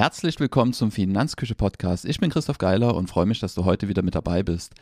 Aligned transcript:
Herzlich 0.00 0.40
willkommen 0.40 0.72
zum 0.72 0.90
Finanzküche 0.90 1.54
Podcast. 1.54 2.06
Ich 2.06 2.18
bin 2.20 2.30
Christoph 2.30 2.56
Geiler 2.56 2.94
und 2.94 3.10
freue 3.10 3.26
mich, 3.26 3.38
dass 3.38 3.54
du 3.54 3.66
heute 3.66 3.86
wieder 3.86 4.00
mit 4.00 4.14
dabei 4.14 4.42
bist. 4.42 4.72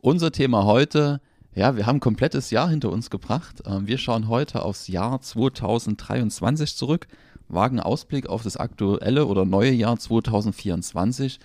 Unser 0.00 0.30
Thema 0.30 0.66
heute, 0.66 1.20
ja, 1.52 1.74
wir 1.74 1.84
haben 1.84 1.96
ein 1.96 2.00
komplettes 2.00 2.52
Jahr 2.52 2.68
hinter 2.70 2.92
uns 2.92 3.10
gebracht. 3.10 3.60
Ähm, 3.66 3.88
wir 3.88 3.98
schauen 3.98 4.28
heute 4.28 4.62
aufs 4.62 4.86
Jahr 4.86 5.20
2023 5.20 6.76
zurück, 6.76 7.08
wagen 7.48 7.80
Ausblick 7.80 8.28
auf 8.28 8.44
das 8.44 8.56
aktuelle 8.56 9.26
oder 9.26 9.44
neue 9.44 9.72
Jahr 9.72 9.98
2024 9.98 11.40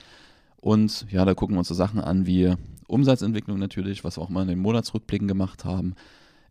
und 0.57 1.07
ja, 1.09 1.25
da 1.25 1.33
gucken 1.33 1.55
wir 1.55 1.59
uns 1.59 1.69
so 1.69 1.73
Sachen 1.73 2.01
an 2.01 2.27
wie 2.27 2.53
Umsatzentwicklung 2.85 3.57
natürlich, 3.57 4.03
was 4.03 4.19
wir 4.19 4.21
auch 4.21 4.29
mal 4.29 4.43
in 4.43 4.49
den 4.49 4.59
Monatsrückblicken 4.59 5.27
gemacht 5.27 5.65
haben, 5.65 5.95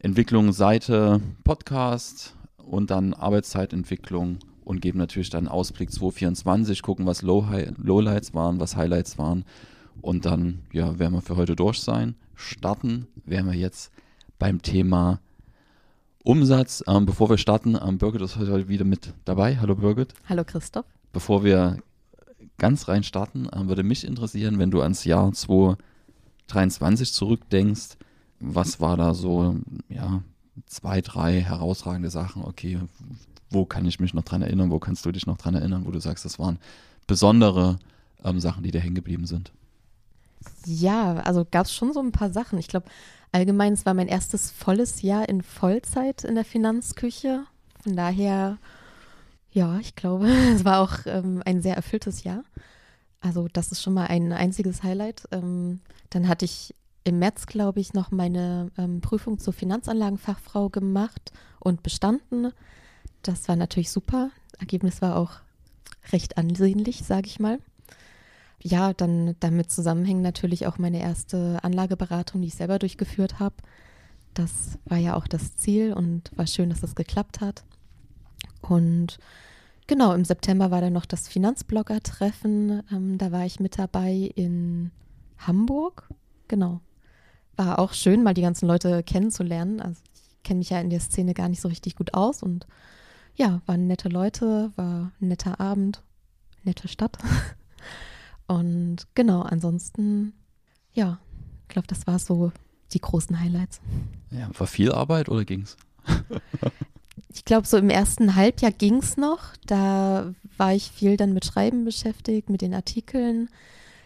Entwicklung 0.00 0.52
Seite, 0.52 1.20
Podcast 1.44 2.34
und 2.56 2.90
dann 2.90 3.14
Arbeitszeitentwicklung 3.14 4.40
und 4.64 4.80
geben 4.80 4.98
natürlich 4.98 5.30
dann 5.30 5.48
Ausblick 5.48 5.90
2024, 5.90 6.82
gucken, 6.82 7.06
was 7.06 7.22
Low 7.22 7.46
Lowlights 7.76 8.34
waren, 8.34 8.60
was 8.60 8.76
Highlights 8.76 9.18
waren. 9.18 9.44
Und 10.00 10.24
dann, 10.24 10.60
ja, 10.72 10.98
werden 10.98 11.14
wir 11.14 11.20
für 11.20 11.36
heute 11.36 11.56
durch 11.56 11.80
sein. 11.80 12.14
Starten 12.34 13.06
werden 13.24 13.50
wir 13.50 13.58
jetzt 13.58 13.92
beim 14.38 14.62
Thema 14.62 15.20
Umsatz. 16.24 16.82
Ähm, 16.86 17.06
bevor 17.06 17.30
wir 17.30 17.38
starten, 17.38 17.76
ähm, 17.80 17.98
Birgit 17.98 18.22
ist 18.22 18.36
heute 18.36 18.68
wieder 18.68 18.84
mit 18.84 19.12
dabei. 19.24 19.58
Hallo 19.58 19.74
Birgit. 19.74 20.14
Hallo 20.28 20.44
Christoph. 20.44 20.86
Bevor 21.12 21.44
wir 21.44 21.78
ganz 22.58 22.88
rein 22.88 23.02
starten, 23.02 23.48
ähm, 23.52 23.68
würde 23.68 23.82
mich 23.82 24.06
interessieren, 24.06 24.58
wenn 24.58 24.70
du 24.70 24.82
ans 24.82 25.04
Jahr 25.04 25.32
2023 25.32 27.12
zurückdenkst, 27.12 27.96
was 28.40 28.80
war 28.80 28.96
da 28.96 29.14
so, 29.14 29.56
ja, 29.88 30.22
zwei, 30.66 31.00
drei 31.00 31.40
herausragende 31.40 32.10
Sachen, 32.10 32.42
okay, 32.42 32.78
wo 33.52 33.64
kann 33.64 33.86
ich 33.86 34.00
mich 34.00 34.14
noch 34.14 34.24
dran 34.24 34.42
erinnern, 34.42 34.70
wo 34.70 34.78
kannst 34.78 35.04
du 35.06 35.12
dich 35.12 35.26
noch 35.26 35.38
dran 35.38 35.54
erinnern, 35.54 35.84
wo 35.86 35.90
du 35.90 36.00
sagst, 36.00 36.24
das 36.24 36.38
waren 36.38 36.58
besondere 37.06 37.78
ähm, 38.24 38.40
Sachen, 38.40 38.62
die 38.62 38.70
da 38.70 38.78
hängen 38.78 38.94
geblieben 38.94 39.26
sind? 39.26 39.52
Ja, 40.66 41.14
also 41.18 41.46
gab 41.48 41.66
es 41.66 41.74
schon 41.74 41.92
so 41.92 42.00
ein 42.00 42.12
paar 42.12 42.32
Sachen. 42.32 42.58
Ich 42.58 42.68
glaube, 42.68 42.86
allgemein, 43.32 43.72
es 43.72 43.86
war 43.86 43.94
mein 43.94 44.08
erstes 44.08 44.50
volles 44.50 45.02
Jahr 45.02 45.28
in 45.28 45.42
Vollzeit 45.42 46.24
in 46.24 46.34
der 46.34 46.44
Finanzküche. 46.44 47.44
Von 47.82 47.96
daher, 47.96 48.58
ja, 49.52 49.78
ich 49.78 49.94
glaube, 49.94 50.28
es 50.54 50.64
war 50.64 50.80
auch 50.80 51.06
ähm, 51.06 51.42
ein 51.44 51.62
sehr 51.62 51.76
erfülltes 51.76 52.24
Jahr. 52.24 52.44
Also 53.20 53.48
das 53.52 53.70
ist 53.70 53.82
schon 53.82 53.94
mal 53.94 54.06
ein 54.06 54.32
einziges 54.32 54.82
Highlight. 54.82 55.28
Ähm, 55.30 55.80
dann 56.10 56.28
hatte 56.28 56.44
ich 56.44 56.74
im 57.04 57.18
März, 57.18 57.46
glaube 57.46 57.80
ich, 57.80 57.94
noch 57.94 58.10
meine 58.10 58.70
ähm, 58.78 59.00
Prüfung 59.00 59.38
zur 59.38 59.52
Finanzanlagenfachfrau 59.52 60.68
gemacht 60.68 61.32
und 61.58 61.82
bestanden. 61.82 62.52
Das 63.22 63.48
war 63.48 63.56
natürlich 63.56 63.90
super. 63.90 64.30
Ergebnis 64.58 65.02
war 65.02 65.16
auch 65.16 65.32
recht 66.12 66.36
ansehnlich, 66.38 67.02
sage 67.04 67.26
ich 67.26 67.38
mal. 67.38 67.58
Ja, 68.60 68.92
dann 68.92 69.36
damit 69.40 69.70
zusammenhängen 69.70 70.22
natürlich 70.22 70.66
auch 70.66 70.78
meine 70.78 71.00
erste 71.00 71.58
Anlageberatung, 71.62 72.42
die 72.42 72.48
ich 72.48 72.54
selber 72.54 72.78
durchgeführt 72.78 73.40
habe. 73.40 73.56
Das 74.34 74.78
war 74.84 74.98
ja 74.98 75.16
auch 75.16 75.26
das 75.26 75.56
Ziel 75.56 75.92
und 75.92 76.30
war 76.36 76.46
schön, 76.46 76.70
dass 76.70 76.80
das 76.80 76.94
geklappt 76.94 77.40
hat. 77.40 77.64
Und 78.60 79.18
genau, 79.86 80.12
im 80.14 80.24
September 80.24 80.70
war 80.70 80.80
dann 80.80 80.92
noch 80.92 81.06
das 81.06 81.28
Finanzblogger-Treffen. 81.28 82.82
Ähm, 82.92 83.18
da 83.18 83.32
war 83.32 83.44
ich 83.44 83.60
mit 83.60 83.78
dabei 83.78 84.30
in 84.34 84.90
Hamburg. 85.38 86.08
Genau. 86.48 86.80
War 87.56 87.78
auch 87.78 87.92
schön, 87.92 88.22
mal 88.22 88.34
die 88.34 88.42
ganzen 88.42 88.66
Leute 88.66 89.02
kennenzulernen. 89.02 89.80
Also 89.80 90.00
ich 90.14 90.42
kenne 90.44 90.58
mich 90.58 90.70
ja 90.70 90.80
in 90.80 90.90
der 90.90 91.00
Szene 91.00 91.34
gar 91.34 91.48
nicht 91.48 91.60
so 91.60 91.68
richtig 91.68 91.96
gut 91.96 92.14
aus 92.14 92.42
und 92.42 92.66
ja, 93.34 93.62
waren 93.66 93.86
nette 93.86 94.08
Leute, 94.08 94.72
war 94.76 95.12
ein 95.20 95.28
netter 95.28 95.60
Abend, 95.60 96.02
nette 96.64 96.88
Stadt. 96.88 97.18
Und 98.46 99.06
genau, 99.14 99.42
ansonsten, 99.42 100.34
ja, 100.92 101.18
ich 101.62 101.68
glaube, 101.68 101.88
das 101.88 102.06
war 102.06 102.18
so 102.18 102.52
die 102.92 103.00
großen 103.00 103.40
Highlights. 103.40 103.80
Ja, 104.30 104.50
war 104.58 104.66
viel 104.66 104.92
Arbeit 104.92 105.28
oder 105.28 105.44
ging's? 105.44 105.76
ich 107.28 107.44
glaube, 107.44 107.66
so 107.66 107.78
im 107.78 107.90
ersten 107.90 108.34
Halbjahr 108.36 108.72
ging 108.72 108.96
es 108.96 109.16
noch. 109.16 109.56
Da 109.66 110.34
war 110.56 110.74
ich 110.74 110.90
viel 110.90 111.16
dann 111.16 111.32
mit 111.32 111.44
Schreiben 111.44 111.84
beschäftigt, 111.84 112.50
mit 112.50 112.60
den 112.60 112.74
Artikeln. 112.74 113.48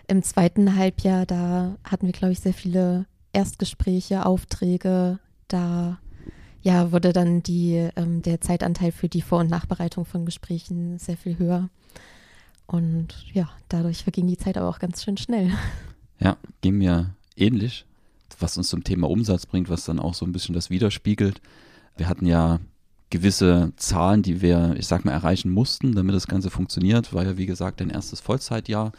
Im 0.06 0.22
zweiten 0.22 0.76
Halbjahr, 0.76 1.26
da 1.26 1.76
hatten 1.82 2.06
wir, 2.06 2.12
glaube 2.12 2.32
ich, 2.32 2.41
sehr 2.41 2.54
viele 2.54 3.06
Erstgespräche, 3.32 4.25
Aufträge. 4.25 5.19
Da 5.48 5.98
ja, 6.66 6.91
wurde 6.91 7.12
dann 7.12 7.44
die, 7.44 7.88
ähm, 7.94 8.22
der 8.22 8.41
Zeitanteil 8.41 8.91
für 8.91 9.09
die 9.09 9.22
Vor- 9.22 9.38
und 9.38 9.49
Nachbereitung 9.49 10.04
von 10.04 10.25
Gesprächen 10.25 10.99
sehr 10.99 11.16
viel 11.16 11.38
höher. 11.38 11.71
Und 12.66 13.15
ja, 13.32 13.49
dadurch 13.69 14.03
verging 14.03 14.27
die 14.27 14.37
Zeit 14.37 14.59
aber 14.59 14.69
auch 14.69 14.81
ganz 14.81 15.05
schön 15.05 15.16
schnell. 15.16 15.53
Ja, 16.19 16.38
ging 16.62 16.78
mir 16.78 17.15
ähnlich, 17.37 17.84
was 18.38 18.56
uns 18.56 18.69
zum 18.69 18.82
Thema 18.82 19.10
Umsatz 19.10 19.44
bringt, 19.44 19.69
was 19.69 19.84
dann 19.84 19.99
auch 19.99 20.15
so 20.15 20.25
ein 20.25 20.32
bisschen 20.32 20.55
das 20.55 20.71
widerspiegelt. 20.71 21.43
Wir 21.99 22.09
hatten 22.09 22.25
ja 22.25 22.59
gewisse 23.10 23.75
Zahlen, 23.76 24.22
die 24.22 24.41
wir, 24.41 24.76
ich 24.78 24.87
sag 24.87 25.05
mal, 25.05 25.12
erreichen 25.12 25.50
mussten, 25.50 25.94
damit 25.94 26.15
das 26.15 26.26
Ganze 26.26 26.49
funktioniert. 26.49 27.12
War 27.12 27.26
ja, 27.26 27.37
wie 27.37 27.44
gesagt, 27.44 27.82
ein 27.82 27.91
erstes 27.91 28.21
Vollzeitjahr, 28.21 28.93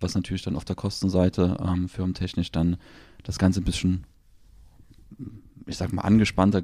was 0.00 0.14
natürlich 0.14 0.40
dann 0.40 0.56
auf 0.56 0.64
der 0.64 0.76
Kostenseite 0.76 1.58
ähm, 1.62 1.90
firmentechnisch 1.90 2.50
dann 2.50 2.78
das 3.22 3.38
Ganze 3.38 3.60
ein 3.60 3.64
bisschen, 3.64 4.06
ich 5.66 5.76
sag 5.76 5.92
mal, 5.92 6.00
angespannter 6.00 6.62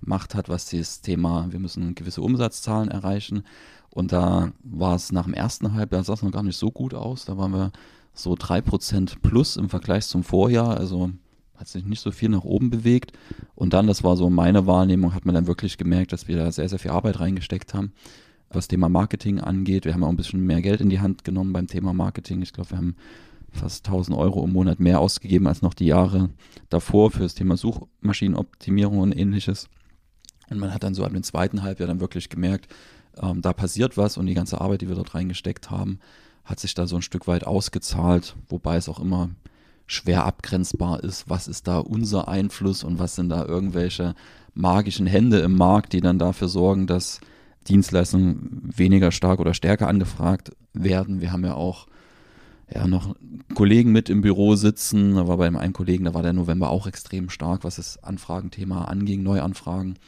gemacht 0.00 0.34
hat, 0.34 0.48
was 0.48 0.70
das 0.70 1.00
Thema, 1.00 1.46
wir 1.50 1.58
müssen 1.58 1.94
gewisse 1.94 2.22
Umsatzzahlen 2.22 2.90
erreichen. 2.90 3.42
Und 3.90 4.12
da 4.12 4.52
war 4.62 4.94
es 4.94 5.12
nach 5.12 5.24
dem 5.24 5.34
ersten 5.34 5.74
Halbjahr, 5.74 6.04
sah 6.04 6.14
es 6.14 6.22
noch 6.22 6.32
gar 6.32 6.42
nicht 6.42 6.56
so 6.56 6.70
gut 6.70 6.94
aus. 6.94 7.24
Da 7.24 7.36
waren 7.36 7.52
wir 7.52 7.72
so 8.14 8.34
3% 8.34 9.16
plus 9.22 9.56
im 9.56 9.68
Vergleich 9.68 10.06
zum 10.06 10.22
Vorjahr. 10.22 10.76
Also 10.76 11.10
hat 11.56 11.68
sich 11.68 11.84
nicht 11.84 12.00
so 12.00 12.10
viel 12.10 12.28
nach 12.28 12.44
oben 12.44 12.70
bewegt. 12.70 13.12
Und 13.54 13.72
dann, 13.72 13.86
das 13.86 14.04
war 14.04 14.16
so 14.16 14.30
meine 14.30 14.66
Wahrnehmung, 14.66 15.14
hat 15.14 15.24
man 15.24 15.34
dann 15.34 15.46
wirklich 15.46 15.78
gemerkt, 15.78 16.12
dass 16.12 16.28
wir 16.28 16.36
da 16.36 16.52
sehr, 16.52 16.68
sehr 16.68 16.78
viel 16.78 16.92
Arbeit 16.92 17.20
reingesteckt 17.20 17.74
haben, 17.74 17.92
was 18.50 18.68
Thema 18.68 18.88
Marketing 18.88 19.40
angeht. 19.40 19.84
Wir 19.84 19.94
haben 19.94 20.04
auch 20.04 20.08
ein 20.08 20.16
bisschen 20.16 20.46
mehr 20.46 20.62
Geld 20.62 20.80
in 20.80 20.90
die 20.90 21.00
Hand 21.00 21.24
genommen 21.24 21.52
beim 21.52 21.66
Thema 21.66 21.92
Marketing. 21.92 22.42
Ich 22.42 22.52
glaube, 22.52 22.70
wir 22.70 22.78
haben 22.78 22.96
fast 23.50 23.86
1000 23.86 24.16
Euro 24.16 24.44
im 24.44 24.52
Monat 24.52 24.78
mehr 24.78 25.00
ausgegeben 25.00 25.46
als 25.46 25.62
noch 25.62 25.74
die 25.74 25.86
Jahre 25.86 26.30
davor 26.68 27.10
für 27.10 27.22
das 27.22 27.34
Thema 27.34 27.56
Suchmaschinenoptimierung 27.56 28.98
und 28.98 29.16
ähnliches. 29.16 29.68
Und 30.50 30.58
man 30.58 30.72
hat 30.72 30.82
dann 30.82 30.94
so 30.94 31.04
ab 31.04 31.12
dem 31.12 31.22
zweiten 31.22 31.62
Halbjahr 31.62 31.86
dann 31.86 32.00
wirklich 32.00 32.28
gemerkt, 32.28 32.68
ähm, 33.20 33.42
da 33.42 33.52
passiert 33.52 33.96
was 33.96 34.16
und 34.16 34.26
die 34.26 34.34
ganze 34.34 34.60
Arbeit, 34.60 34.80
die 34.80 34.88
wir 34.88 34.94
dort 34.94 35.14
reingesteckt 35.14 35.70
haben, 35.70 35.98
hat 36.44 36.60
sich 36.60 36.74
da 36.74 36.86
so 36.86 36.96
ein 36.96 37.02
Stück 37.02 37.26
weit 37.26 37.46
ausgezahlt, 37.46 38.36
wobei 38.48 38.76
es 38.76 38.88
auch 38.88 39.00
immer 39.00 39.30
schwer 39.86 40.24
abgrenzbar 40.24 41.02
ist, 41.02 41.28
was 41.28 41.48
ist 41.48 41.66
da 41.66 41.78
unser 41.78 42.28
Einfluss 42.28 42.84
und 42.84 42.98
was 42.98 43.14
sind 43.14 43.30
da 43.30 43.44
irgendwelche 43.44 44.14
magischen 44.54 45.06
Hände 45.06 45.38
im 45.40 45.56
Markt, 45.56 45.92
die 45.92 46.00
dann 46.00 46.18
dafür 46.18 46.48
sorgen, 46.48 46.86
dass 46.86 47.20
Dienstleistungen 47.68 48.70
weniger 48.76 49.12
stark 49.12 49.40
oder 49.40 49.54
stärker 49.54 49.88
angefragt 49.88 50.52
werden. 50.72 51.20
Wir 51.20 51.32
haben 51.32 51.44
ja 51.44 51.54
auch 51.54 51.86
ja, 52.72 52.86
noch 52.86 53.14
Kollegen 53.54 53.92
mit 53.92 54.10
im 54.10 54.20
Büro 54.20 54.56
sitzen. 54.56 55.14
Da 55.14 55.26
war 55.26 55.38
bei 55.38 55.46
einem 55.46 55.72
Kollegen, 55.72 56.04
da 56.04 56.14
war 56.14 56.22
der 56.22 56.32
November 56.32 56.70
auch 56.70 56.86
extrem 56.86 57.30
stark, 57.30 57.64
was 57.64 57.76
das 57.76 58.02
Anfragenthema 58.02 58.84
anging, 58.84 59.22
Neuanfragen. 59.22 59.98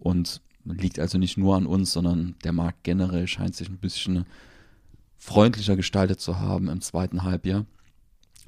Und 0.00 0.40
liegt 0.64 0.98
also 0.98 1.18
nicht 1.18 1.36
nur 1.36 1.56
an 1.56 1.66
uns, 1.66 1.92
sondern 1.92 2.34
der 2.44 2.52
Markt 2.52 2.84
generell 2.84 3.26
scheint 3.26 3.56
sich 3.56 3.68
ein 3.68 3.78
bisschen 3.78 4.26
freundlicher 5.18 5.76
gestaltet 5.76 6.20
zu 6.20 6.38
haben 6.38 6.68
im 6.68 6.80
zweiten 6.80 7.22
Halbjahr. 7.22 7.66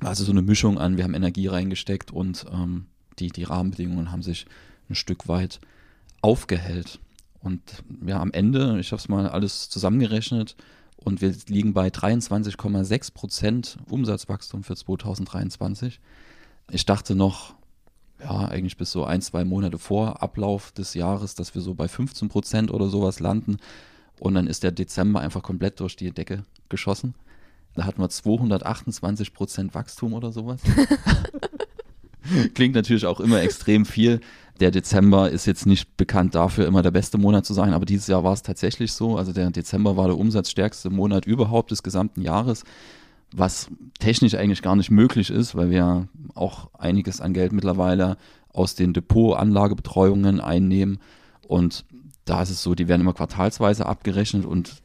Also 0.00 0.24
so 0.24 0.32
eine 0.32 0.42
Mischung 0.42 0.78
an, 0.78 0.96
wir 0.96 1.04
haben 1.04 1.14
Energie 1.14 1.46
reingesteckt 1.46 2.10
und 2.10 2.46
ähm, 2.52 2.86
die, 3.18 3.28
die 3.28 3.44
Rahmenbedingungen 3.44 4.10
haben 4.10 4.22
sich 4.22 4.46
ein 4.88 4.94
Stück 4.94 5.28
weit 5.28 5.60
aufgehellt. 6.22 6.98
Und 7.40 7.60
ja, 8.06 8.20
am 8.20 8.32
Ende, 8.32 8.78
ich 8.80 8.92
habe 8.92 9.00
es 9.00 9.08
mal 9.08 9.28
alles 9.28 9.68
zusammengerechnet 9.68 10.56
und 10.96 11.20
wir 11.20 11.34
liegen 11.48 11.72
bei 11.72 11.88
23,6 11.88 13.12
Prozent 13.12 13.78
Umsatzwachstum 13.88 14.62
für 14.64 14.76
2023. 14.76 16.00
Ich 16.70 16.86
dachte 16.86 17.14
noch, 17.14 17.54
ja, 18.22 18.48
eigentlich 18.48 18.76
bis 18.76 18.92
so 18.92 19.04
ein, 19.04 19.20
zwei 19.20 19.44
Monate 19.44 19.78
vor 19.78 20.22
Ablauf 20.22 20.72
des 20.72 20.94
Jahres, 20.94 21.34
dass 21.34 21.54
wir 21.54 21.62
so 21.62 21.74
bei 21.74 21.88
15 21.88 22.28
Prozent 22.28 22.70
oder 22.70 22.88
sowas 22.88 23.20
landen. 23.20 23.56
Und 24.20 24.34
dann 24.34 24.46
ist 24.46 24.62
der 24.62 24.70
Dezember 24.70 25.20
einfach 25.20 25.42
komplett 25.42 25.80
durch 25.80 25.96
die 25.96 26.12
Decke 26.12 26.44
geschossen. 26.68 27.14
Da 27.74 27.84
hatten 27.84 28.00
wir 28.00 28.08
228 28.08 29.34
Prozent 29.34 29.74
Wachstum 29.74 30.12
oder 30.12 30.30
sowas. 30.30 30.60
Klingt 32.54 32.74
natürlich 32.74 33.06
auch 33.06 33.18
immer 33.18 33.40
extrem 33.42 33.84
viel. 33.84 34.20
Der 34.60 34.70
Dezember 34.70 35.30
ist 35.30 35.46
jetzt 35.46 35.66
nicht 35.66 35.96
bekannt 35.96 36.34
dafür, 36.34 36.66
immer 36.66 36.82
der 36.82 36.92
beste 36.92 37.18
Monat 37.18 37.44
zu 37.44 37.54
sein, 37.54 37.72
aber 37.72 37.84
dieses 37.84 38.06
Jahr 38.06 38.22
war 38.22 38.32
es 38.32 38.42
tatsächlich 38.42 38.92
so. 38.92 39.16
Also 39.16 39.32
der 39.32 39.50
Dezember 39.50 39.96
war 39.96 40.06
der 40.06 40.18
umsatzstärkste 40.18 40.90
Monat 40.90 41.26
überhaupt 41.26 41.72
des 41.72 41.82
gesamten 41.82 42.22
Jahres 42.22 42.62
was 43.32 43.68
technisch 43.98 44.34
eigentlich 44.34 44.62
gar 44.62 44.76
nicht 44.76 44.90
möglich 44.90 45.30
ist, 45.30 45.54
weil 45.54 45.70
wir 45.70 46.08
auch 46.34 46.70
einiges 46.78 47.20
an 47.20 47.32
Geld 47.32 47.52
mittlerweile 47.52 48.16
aus 48.52 48.74
den 48.74 48.92
Depotanlagebetreuungen 48.92 50.40
einnehmen. 50.40 50.98
Und 51.46 51.84
da 52.24 52.42
ist 52.42 52.50
es 52.50 52.62
so, 52.62 52.74
die 52.74 52.88
werden 52.88 53.00
immer 53.00 53.14
quartalsweise 53.14 53.86
abgerechnet 53.86 54.44
und 54.44 54.82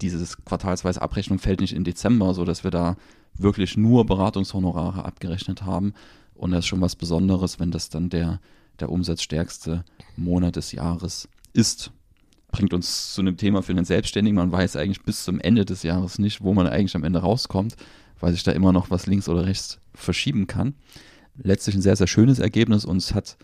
dieses 0.00 0.44
quartalsweise 0.44 1.00
Abrechnung 1.00 1.38
fällt 1.38 1.60
nicht 1.60 1.74
in 1.74 1.84
Dezember, 1.84 2.34
sodass 2.34 2.64
wir 2.64 2.70
da 2.70 2.96
wirklich 3.34 3.76
nur 3.76 4.04
Beratungshonorare 4.04 5.04
abgerechnet 5.04 5.62
haben. 5.62 5.94
Und 6.34 6.50
das 6.50 6.60
ist 6.60 6.66
schon 6.66 6.80
was 6.80 6.96
Besonderes, 6.96 7.60
wenn 7.60 7.70
das 7.70 7.88
dann 7.88 8.10
der, 8.10 8.40
der 8.80 8.90
umsatzstärkste 8.90 9.84
Monat 10.16 10.56
des 10.56 10.72
Jahres 10.72 11.28
ist. 11.52 11.92
Bringt 12.52 12.72
uns 12.74 13.14
zu 13.14 13.22
einem 13.22 13.36
Thema 13.36 13.62
für 13.62 13.74
den 13.74 13.84
Selbstständigen. 13.84 14.36
Man 14.36 14.52
weiß 14.52 14.76
eigentlich 14.76 15.02
bis 15.02 15.24
zum 15.24 15.40
Ende 15.40 15.64
des 15.64 15.82
Jahres 15.82 16.18
nicht, 16.18 16.42
wo 16.42 16.54
man 16.54 16.66
eigentlich 16.66 16.94
am 16.94 17.02
Ende 17.02 17.18
rauskommt, 17.18 17.76
weil 18.20 18.32
sich 18.32 18.44
da 18.44 18.52
immer 18.52 18.72
noch 18.72 18.90
was 18.90 19.06
links 19.06 19.28
oder 19.28 19.46
rechts 19.46 19.80
verschieben 19.94 20.46
kann. 20.46 20.74
Letztlich 21.42 21.74
ein 21.74 21.82
sehr, 21.82 21.96
sehr 21.96 22.06
schönes 22.06 22.38
Ergebnis 22.38 22.84
und 22.84 22.98
es 22.98 23.14
hat 23.14 23.36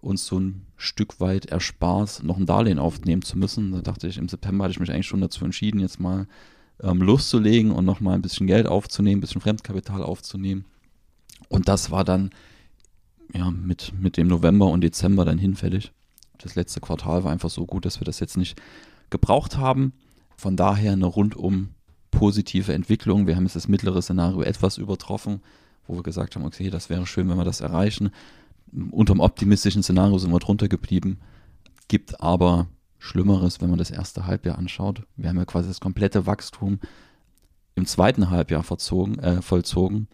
uns 0.00 0.26
so 0.26 0.38
ein 0.38 0.66
Stück 0.76 1.20
weit 1.20 1.46
erspart, 1.46 2.22
noch 2.22 2.36
ein 2.36 2.46
Darlehen 2.46 2.78
aufnehmen 2.78 3.22
zu 3.22 3.38
müssen. 3.38 3.72
Da 3.72 3.80
dachte 3.80 4.08
ich, 4.08 4.18
im 4.18 4.28
September 4.28 4.64
hatte 4.64 4.72
ich 4.72 4.80
mich 4.80 4.90
eigentlich 4.90 5.06
schon 5.06 5.20
dazu 5.20 5.44
entschieden, 5.44 5.80
jetzt 5.80 6.00
mal 6.00 6.26
ähm, 6.82 7.00
loszulegen 7.00 7.70
und 7.70 7.84
nochmal 7.84 8.14
ein 8.14 8.22
bisschen 8.22 8.46
Geld 8.46 8.66
aufzunehmen, 8.66 9.18
ein 9.18 9.20
bisschen 9.20 9.40
Fremdkapital 9.40 10.02
aufzunehmen. 10.02 10.64
Und 11.48 11.68
das 11.68 11.90
war 11.90 12.04
dann 12.04 12.30
ja, 13.32 13.50
mit, 13.50 13.92
mit 13.98 14.16
dem 14.16 14.28
November 14.28 14.66
und 14.66 14.82
Dezember 14.82 15.24
dann 15.24 15.38
hinfällig. 15.38 15.92
Das 16.38 16.54
letzte 16.54 16.80
Quartal 16.80 17.24
war 17.24 17.32
einfach 17.32 17.50
so 17.50 17.66
gut, 17.66 17.84
dass 17.84 18.00
wir 18.00 18.04
das 18.04 18.20
jetzt 18.20 18.36
nicht 18.36 18.60
gebraucht 19.10 19.56
haben. 19.56 19.92
Von 20.36 20.56
daher 20.56 20.92
eine 20.92 21.06
rundum 21.06 21.70
positive 22.10 22.72
Entwicklung. 22.72 23.26
Wir 23.26 23.36
haben 23.36 23.44
jetzt 23.44 23.56
das 23.56 23.68
mittlere 23.68 24.00
Szenario 24.02 24.42
etwas 24.42 24.78
übertroffen, 24.78 25.42
wo 25.86 25.96
wir 25.96 26.02
gesagt 26.02 26.34
haben, 26.34 26.44
okay, 26.44 26.70
das 26.70 26.90
wäre 26.90 27.06
schön, 27.06 27.28
wenn 27.28 27.36
wir 27.36 27.44
das 27.44 27.60
erreichen. 27.60 28.10
Unterm 28.90 29.20
optimistischen 29.20 29.82
Szenario 29.82 30.18
sind 30.18 30.32
wir 30.32 30.38
drunter 30.38 30.68
geblieben. 30.68 31.20
Gibt 31.88 32.20
aber 32.20 32.66
Schlimmeres, 32.98 33.60
wenn 33.60 33.70
man 33.70 33.78
das 33.78 33.90
erste 33.90 34.26
Halbjahr 34.26 34.58
anschaut. 34.58 35.02
Wir 35.16 35.28
haben 35.28 35.36
ja 35.36 35.44
quasi 35.44 35.68
das 35.68 35.80
komplette 35.80 36.26
Wachstum 36.26 36.80
im 37.74 37.86
zweiten 37.86 38.30
Halbjahr 38.30 38.62
verzogen, 38.62 39.18
äh, 39.18 39.42
vollzogen. 39.42 40.08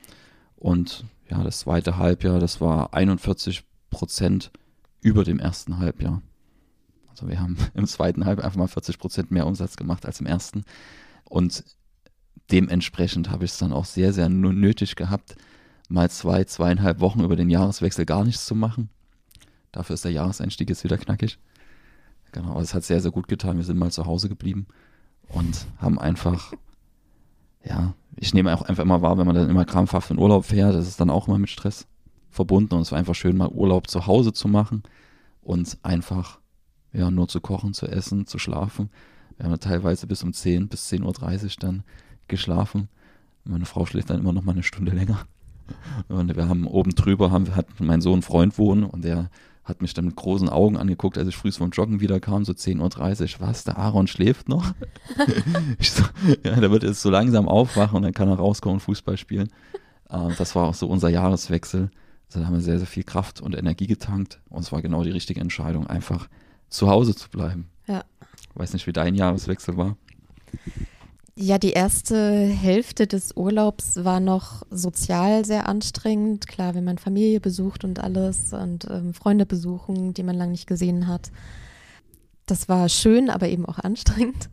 Und 0.57 1.05
ja, 1.31 1.43
das 1.43 1.61
zweite 1.61 1.97
Halbjahr, 1.97 2.39
das 2.39 2.61
war 2.61 2.93
41 2.93 3.65
Prozent 3.91 4.51
über 5.02 5.25
dem 5.25 5.38
ersten 5.38 5.78
Halbjahr. 5.78 6.22
Also 7.10 7.28
wir 7.28 7.40
haben 7.40 7.58
im 7.75 7.87
zweiten 7.87 8.25
Halbjahr 8.25 8.46
einfach 8.46 8.58
mal 8.58 8.69
40 8.69 8.99
Prozent 8.99 9.31
mehr 9.31 9.46
Umsatz 9.46 9.76
gemacht 9.76 10.06
als 10.06 10.20
im 10.20 10.26
ersten. 10.26 10.64
Und 11.25 11.64
dementsprechend 12.50 13.31
habe 13.31 13.44
ich 13.44 13.50
es 13.50 13.58
dann 13.58 13.72
auch 13.72 13.84
sehr, 13.84 14.12
sehr 14.12 14.28
nötig 14.28 14.96
gehabt, 14.96 15.37
mal 15.88 16.08
zwei, 16.10 16.44
zweieinhalb 16.44 17.00
Wochen 17.00 17.20
über 17.20 17.37
den 17.37 17.50
Jahreswechsel 17.50 18.06
gar 18.06 18.25
nichts 18.25 18.46
zu 18.46 18.54
machen. 18.54 18.88
Dafür 19.72 19.94
ist 19.94 20.04
der 20.04 20.12
Jahreseinstieg 20.12 20.69
jetzt 20.70 20.84
wieder 20.84 20.99
knackig. 20.99 21.38
Genau, 22.31 22.58
es 22.60 22.72
hat 22.72 22.84
sehr, 22.84 23.00
sehr 23.00 23.10
gut 23.10 23.28
getan. 23.28 23.58
Wir 23.58 23.64
sind 23.64 23.78
mal 23.78 23.90
zu 23.90 24.06
Hause 24.06 24.28
geblieben 24.28 24.66
und 25.28 25.66
haben 25.78 25.99
einfach, 25.99 26.54
ja, 27.64 27.94
ich 28.16 28.32
nehme 28.32 28.54
auch 28.54 28.62
einfach 28.62 28.82
immer 28.82 29.02
wahr, 29.02 29.19
wenn 29.19 29.26
man 29.26 29.34
dann 29.34 29.50
immer 29.50 29.64
krampfhaft 29.64 30.10
in 30.10 30.19
Urlaub 30.19 30.46
fährt, 30.46 30.75
das 30.75 30.88
ist 30.88 31.00
dann 31.00 31.10
auch 31.10 31.28
immer 31.28 31.38
mit 31.38 31.50
Stress 31.50 31.87
verbunden 32.32 32.75
und 32.75 32.81
es 32.81 32.90
war 32.90 32.99
einfach 32.99 33.14
schön, 33.14 33.37
mal 33.37 33.49
Urlaub 33.49 33.88
zu 33.88 34.06
Hause 34.06 34.32
zu 34.32 34.49
machen 34.49 34.82
und 35.43 35.79
einfach, 35.82 36.40
ja, 36.93 37.11
nur 37.11 37.29
zu 37.29 37.40
kochen, 37.40 37.75
zu 37.75 37.87
essen, 37.87 38.26
zu 38.26 38.38
schlafen. 38.38 38.90
Wir 39.37 39.46
haben 39.46 39.61
teilweise 39.61 40.06
bis 40.06 40.23
um 40.23 40.32
10, 40.32 40.69
bis 40.69 40.90
10.30 40.90 41.44
Uhr 41.44 41.50
dann 41.61 41.84
geschlafen. 42.29 42.88
Meine 43.44 43.67
Frau 43.67 43.87
schläft 43.87 44.11
dann 44.11 44.20
immer 44.20 44.32
noch 44.32 44.44
mal 44.44 44.52
eine 44.52 44.62
Stunde 44.62 44.93
länger. 44.93 45.26
Und 46.08 46.34
wir 46.34 46.49
haben 46.49 46.67
oben 46.67 46.94
drüber, 46.94 47.31
haben, 47.31 47.55
hat 47.55 47.67
mein 47.81 48.00
Sohn 48.00 48.14
einen 48.14 48.23
Freund 48.23 48.58
wohnen 48.58 48.85
und 48.85 49.05
der 49.05 49.31
hat 49.64 49.81
mich 49.81 49.94
dann 49.94 50.06
mit 50.06 50.17
großen 50.17 50.49
Augen 50.49 50.76
angeguckt, 50.76 51.17
als 51.17 51.28
ich 51.28 51.37
früh 51.37 51.52
vom 51.52 51.70
Joggen 51.70 52.00
wieder 52.00 52.19
kam, 52.19 52.44
so 52.44 52.52
10.30 52.52 53.40
Uhr. 53.40 53.46
Was, 53.46 53.64
der 53.64 53.78
Aaron 53.78 54.08
schläft 54.08 54.49
noch? 54.49 54.75
ich 55.78 55.93
so, 55.93 56.02
ja, 56.44 56.56
der 56.56 56.70
wird 56.70 56.82
jetzt 56.82 57.00
so 57.00 57.11
langsam 57.11 57.49
aufwachen 57.49 57.96
und 57.96 58.02
dann 58.02 58.12
kann 58.12 58.28
er 58.28 58.37
rauskommen 58.37 58.76
und 58.76 58.81
Fußball 58.81 59.17
spielen. 59.17 59.50
Äh, 60.08 60.35
das 60.37 60.56
war 60.56 60.69
auch 60.69 60.75
so 60.75 60.88
unser 60.88 61.11
Jahreswechsel. 61.11 61.90
Also 62.32 62.40
da 62.40 62.46
haben 62.46 62.55
wir 62.55 62.62
sehr, 62.62 62.79
sehr 62.79 62.87
viel 62.87 63.05
Kraft 63.05 63.43
und 63.43 63.55
Energie 63.55 63.87
getankt 63.87 64.40
und 64.49 64.62
es 64.62 64.73
war 64.73 64.81
genau 64.81 65.05
die 65.05 65.11
richtige 65.11 65.40
Entscheidung, 65.40 65.87
einfach 65.87 66.31
zu 66.70 66.88
Hause 66.88 67.14
zu 67.14 67.29
bleiben. 67.29 67.69
Ja. 67.87 68.05
Weiß 68.55 68.73
nicht, 68.73 68.87
wie 68.87 68.93
dein 68.94 69.14
Jahreswechsel 69.14 69.76
war. 69.76 69.99
Ja, 71.34 71.58
die 71.58 71.73
erste 71.73 72.46
Hälfte 72.46 73.06
des 73.06 73.37
Urlaubs 73.37 74.02
war 74.02 74.19
noch 74.19 74.62
sozial 74.70 75.44
sehr 75.44 75.69
anstrengend. 75.69 76.46
Klar, 76.46 76.75
wenn 76.75 76.84
man 76.84 76.96
Familie 76.96 77.40
besucht 77.40 77.84
und 77.84 78.00
alles 78.00 78.55
und 78.55 78.87
ähm, 78.90 79.12
Freunde 79.12 79.44
besuchen, 79.44 80.14
die 80.14 80.23
man 80.23 80.37
lange 80.37 80.52
nicht 80.52 80.67
gesehen 80.67 81.08
hat. 81.08 81.31
Das 82.46 82.67
war 82.70 82.88
schön, 82.88 83.28
aber 83.28 83.49
eben 83.49 83.67
auch 83.67 83.78
anstrengend. 83.78 84.49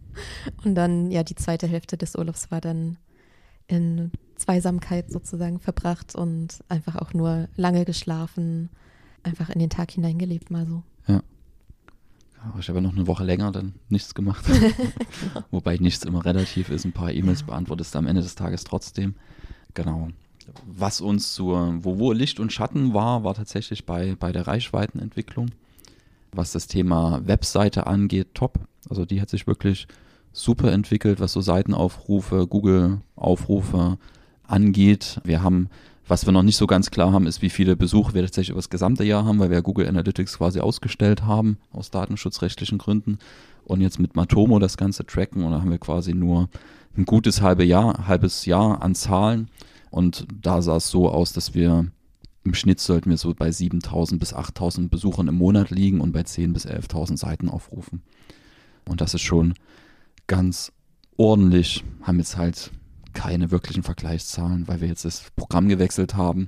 Und 0.66 0.76
dann, 0.76 1.12
ja, 1.12 1.24
die 1.24 1.36
zweite 1.36 1.68
Hälfte 1.68 1.96
des 1.96 2.16
Urlaubs 2.16 2.52
war 2.52 2.60
dann 2.60 2.98
in 3.70 4.12
Zweisamkeit 4.36 5.12
sozusagen 5.12 5.60
verbracht 5.60 6.16
und 6.16 6.60
einfach 6.68 6.96
auch 6.96 7.14
nur 7.14 7.48
lange 7.56 7.86
geschlafen, 7.86 8.70
einfach 9.24 9.50
in 9.50 9.60
den 9.60 9.70
Tag 9.70 9.92
hineingelebt 9.92 10.50
mal 10.50 10.66
so. 10.66 10.84
Ja. 11.08 11.22
Ich 12.58 12.70
habe 12.70 12.82
noch 12.82 12.96
eine 12.96 13.06
Woche 13.06 13.26
länger 13.26 13.52
dann 13.52 13.74
nichts 13.90 14.16
gemacht. 14.16 14.46
Wobei 15.52 15.78
nichts 15.78 16.06
immer 16.06 16.24
relativ 16.26 16.70
ist. 16.70 16.86
Ein 16.86 16.94
paar 16.94 17.12
E-Mails 17.12 17.42
ja. 17.42 17.48
beantwortest 17.48 17.94
du 17.94 18.00
am 18.00 18.08
Ende 18.08 18.22
des 18.22 18.36
Tages 18.36 18.64
trotzdem. 18.64 19.16
Genau. 19.74 20.08
Was 20.66 21.02
uns 21.02 21.34
zur, 21.34 21.84
wo, 21.84 22.00
wo 22.00 22.12
Licht 22.14 22.40
und 22.40 22.54
Schatten 22.54 22.94
war, 22.94 23.24
war 23.26 23.36
tatsächlich 23.36 23.86
bei, 23.86 24.16
bei 24.16 24.32
der 24.32 24.48
Reichweitenentwicklung. 24.48 25.52
Was 26.32 26.54
das 26.54 26.68
Thema 26.68 27.22
Webseite 27.28 27.88
angeht, 27.88 28.30
top. 28.36 28.60
Also 28.90 29.06
die 29.06 29.20
hat 29.22 29.30
sich 29.30 29.46
wirklich 29.46 29.88
super 30.32 30.72
entwickelt, 30.72 31.20
was 31.20 31.34
so 31.34 31.42
Seitenaufrufe, 31.42 32.48
Google-Aufrufe 32.48 33.98
angeht. 34.44 35.22
Wir 35.24 35.44
haben 35.44 35.70
was 36.10 36.26
wir 36.26 36.34
noch 36.34 36.42
nicht 36.42 36.58
so 36.58 36.66
ganz 36.66 36.90
klar 36.90 37.14
haben, 37.14 37.28
ist, 37.28 37.44
wie 37.44 37.52
viele 37.52 37.76
Besuche 37.76 38.16
wir 38.16 38.24
tatsächlich 38.24 38.50
über 38.50 38.58
das 38.58 38.72
gesamte 38.72 39.04
Jahr 39.04 39.26
haben, 39.26 39.38
weil 39.38 39.52
wir 39.52 39.62
Google 39.62 39.88
Analytics 39.88 40.40
quasi 40.40 40.60
ausgestellt 40.60 41.24
haben, 41.24 41.60
aus 41.72 41.92
datenschutzrechtlichen 41.92 42.80
Gründen. 42.80 43.20
Und 43.64 43.82
jetzt 43.82 44.00
mit 44.00 44.16
Matomo 44.16 44.58
das 44.58 44.76
Ganze 44.76 45.06
tracken 45.06 45.44
und 45.44 45.52
da 45.52 45.62
haben 45.62 45.70
wir 45.70 45.78
quasi 45.78 46.16
nur 46.16 46.50
ein 46.98 47.06
gutes 47.06 47.42
halbe 47.42 47.64
Jahr, 47.64 48.08
halbes 48.08 48.46
Jahr 48.46 48.82
an 48.82 48.96
Zahlen. 48.96 49.52
Und 49.92 50.26
da 50.34 50.64
sah 50.64 50.78
es 50.78 50.90
so 50.90 51.10
aus, 51.10 51.32
dass 51.32 51.54
wir 51.54 51.86
im 52.44 52.56
Schnitt 52.56 52.80
sollten 52.80 53.12
wir 53.12 53.18
so 53.18 53.32
bei 53.36 53.52
7000 53.52 54.20
bis 54.20 54.34
8000 54.34 54.90
Besuchern 54.90 55.28
im 55.28 55.36
Monat 55.36 55.70
liegen 55.70 56.02
und 56.02 56.12
bei 56.12 56.24
10 56.24 56.54
bis 56.54 56.66
11.000 56.66 57.18
Seiten 57.18 57.50
aufrufen. 57.50 58.02
Und 58.88 59.02
das 59.02 59.14
ist 59.14 59.22
schon 59.22 59.54
ganz 60.30 60.72
ordentlich. 61.18 61.84
Haben 62.04 62.20
jetzt 62.20 62.38
halt 62.38 62.72
keine 63.14 63.52
wirklichen 63.52 63.84
Vergleichszahlen, 63.84 64.70
weil 64.70 64.80
wir 64.80 64.88
jetzt 64.88 65.04
das 65.04 65.26
Programm 65.36 65.68
gewechselt 65.68 66.16
haben 66.16 66.48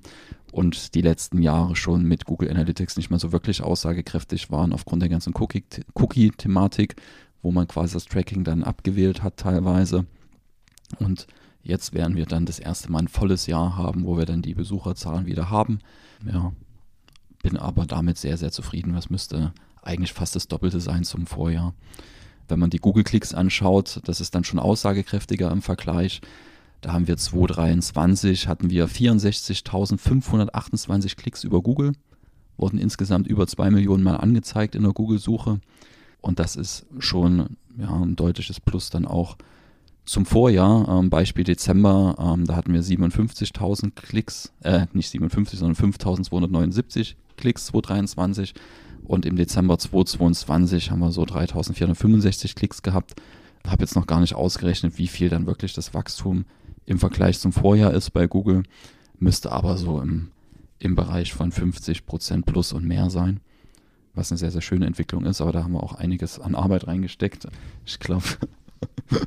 und 0.54 0.96
die 0.96 1.02
letzten 1.02 1.42
Jahre 1.42 1.76
schon 1.76 2.04
mit 2.04 2.24
Google 2.24 2.50
Analytics 2.50 2.96
nicht 2.96 3.10
mehr 3.10 3.20
so 3.20 3.34
wirklich 3.34 3.62
aussagekräftig 3.62 4.50
waren 4.50 4.72
aufgrund 4.72 5.02
der 5.02 5.10
ganzen 5.10 5.34
Cookie-Thematik, 5.34 6.96
wo 7.42 7.52
man 7.52 7.68
quasi 7.68 7.94
das 7.94 8.06
Tracking 8.06 8.46
dann 8.46 8.64
abgewählt 8.64 9.24
hat 9.24 9.36
teilweise. 9.36 10.06
Und 11.00 11.28
jetzt 11.64 11.94
werden 11.94 12.16
wir 12.16 12.26
dann 12.26 12.46
das 12.46 12.60
erste 12.60 12.92
Mal 12.92 13.00
ein 13.00 13.08
volles 13.08 13.48
Jahr 13.48 13.76
haben, 13.76 14.06
wo 14.06 14.18
wir 14.18 14.26
dann 14.26 14.42
die 14.42 14.54
Besucherzahlen 14.54 15.26
wieder 15.26 15.50
haben. 15.50 15.80
Ja, 16.32 16.54
bin 17.42 17.58
aber 17.58 17.86
damit 17.86 18.18
sehr, 18.18 18.38
sehr 18.38 18.52
zufrieden. 18.52 18.94
Was 18.94 19.10
müsste 19.10 19.54
eigentlich 19.82 20.14
fast 20.14 20.36
das 20.36 20.48
Doppelte 20.48 20.80
sein 20.80 21.04
zum 21.04 21.26
Vorjahr. 21.26 21.74
Wenn 22.52 22.60
man 22.60 22.70
die 22.70 22.78
Google-Klicks 22.80 23.34
anschaut, 23.34 24.02
das 24.04 24.20
ist 24.20 24.36
dann 24.36 24.44
schon 24.44 24.60
aussagekräftiger 24.60 25.50
im 25.50 25.62
Vergleich. 25.62 26.20
Da 26.82 26.92
haben 26.92 27.08
wir 27.08 27.16
2023, 27.16 28.50
hatten 28.50 28.70
wir 28.70 28.90
64.528 28.90 31.16
Klicks 31.16 31.46
über 31.46 31.62
Google, 31.62 31.94
wurden 32.58 32.78
insgesamt 32.78 33.28
über 33.28 33.48
zwei 33.48 33.72
Millionen 33.72 34.04
Mal 34.04 34.18
angezeigt 34.18 34.76
in 34.76 34.84
der 34.84 34.92
Google-Suche. 34.92 35.62
Und 36.20 36.40
das 36.40 36.58
ist 36.58 36.86
schon 37.00 37.56
ja, 37.80 37.90
ein 37.90 38.18
deutliches 38.18 38.60
Plus 38.60 38.90
dann 38.90 39.08
auch 39.08 39.38
zum 40.04 40.26
Vorjahr. 40.26 40.90
Ähm, 40.90 41.10
Beispiel 41.10 41.46
Dezember, 41.46 42.18
ähm, 42.20 42.44
da 42.46 42.58
hatten 42.58 42.74
wir 42.74 42.84
57.000 42.84 43.92
Klicks, 43.92 44.52
äh, 44.62 44.88
nicht 44.92 45.10
57, 45.10 45.58
sondern 45.58 45.92
5.279 45.92 47.16
Klicks 47.38 47.68
2023. 47.68 48.54
Und 49.04 49.26
im 49.26 49.36
Dezember 49.36 49.78
2022 49.78 50.92
haben 50.92 51.00
wir 51.00 51.12
so 51.12 51.24
3.465 51.24 52.56
Klicks 52.56 52.82
gehabt. 52.82 53.16
Habe 53.68 53.84
jetzt 53.84 53.96
noch 53.96 54.08
gar 54.08 54.20
nicht 54.20 54.36
ausgerechnet, 54.36 54.98
wie 54.98 55.08
viel 55.08 55.30
dann 55.30 55.46
wirklich 55.46 55.74
das 55.74 55.94
Wachstum 55.94 56.46
im 56.86 57.00
Vergleich 57.00 57.40
zum 57.40 57.54
Vorjahr 57.54 57.94
ist 57.94 58.12
bei 58.12 58.28
Google, 58.28 58.64
müsste 59.20 59.52
aber 59.52 59.78
so 59.78 60.02
im, 60.02 60.32
im 60.80 60.96
Bereich 60.96 61.34
von 61.34 61.52
50 61.52 62.06
Prozent 62.06 62.46
plus 62.46 62.74
und 62.74 62.86
mehr 62.86 63.10
sein, 63.10 63.40
was 64.14 64.32
eine 64.32 64.38
sehr, 64.38 64.52
sehr 64.52 64.62
schöne 64.62 64.88
Entwicklung 64.88 65.26
ist, 65.26 65.42
aber 65.42 65.52
da 65.52 65.64
haben 65.64 65.74
wir 65.74 65.84
auch 65.84 65.94
einiges 65.94 66.40
an 66.40 66.56
Arbeit 66.56 66.88
reingesteckt. 66.88 67.48
Ich 67.86 68.00
glaube, 68.00 68.26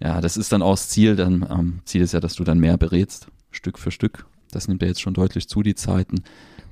ja, 0.00 0.20
das 0.20 0.36
ist 0.36 0.52
dann 0.52 0.62
auch 0.62 0.74
das 0.74 0.88
Ziel, 0.88 1.16
dann 1.16 1.46
ähm, 1.50 1.80
Ziel 1.84 2.02
ist 2.02 2.12
ja, 2.12 2.20
dass 2.20 2.34
du 2.34 2.44
dann 2.44 2.58
mehr 2.58 2.76
berätst, 2.76 3.28
Stück 3.50 3.78
für 3.78 3.90
Stück. 3.90 4.26
Das 4.50 4.68
nimmt 4.68 4.82
ja 4.82 4.88
jetzt 4.88 5.00
schon 5.00 5.14
deutlich 5.14 5.48
zu, 5.48 5.62
die 5.62 5.74
Zeiten. 5.74 6.22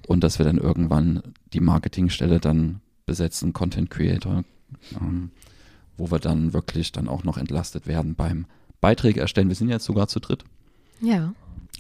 Und 0.07 0.25
dass 0.25 0.39
wir 0.39 0.47
dann 0.47 0.59
irgendwann 0.59 1.23
die 1.53 1.61
Marketingstelle 1.61 2.41
dann 2.41 2.81
besetzen, 3.07 3.53
Content 3.53 3.91
Creator, 3.91 4.45
ähm, 5.01 5.31
wo 5.97 6.11
wir 6.11 6.19
dann 6.19 6.53
wirklich 6.53 6.93
dann 6.93 7.09
auch 7.09 7.25
noch 7.25 7.39
entlastet 7.39 7.87
werden 7.87 8.15
beim 8.15 8.47
Beiträge 8.81 9.21
erstellen. 9.21 9.49
Wir 9.49 9.55
sind 9.55 9.69
jetzt 9.69 9.85
sogar 9.85 10.09
zu 10.09 10.21
dritt. 10.21 10.45
Ja. 11.01 11.35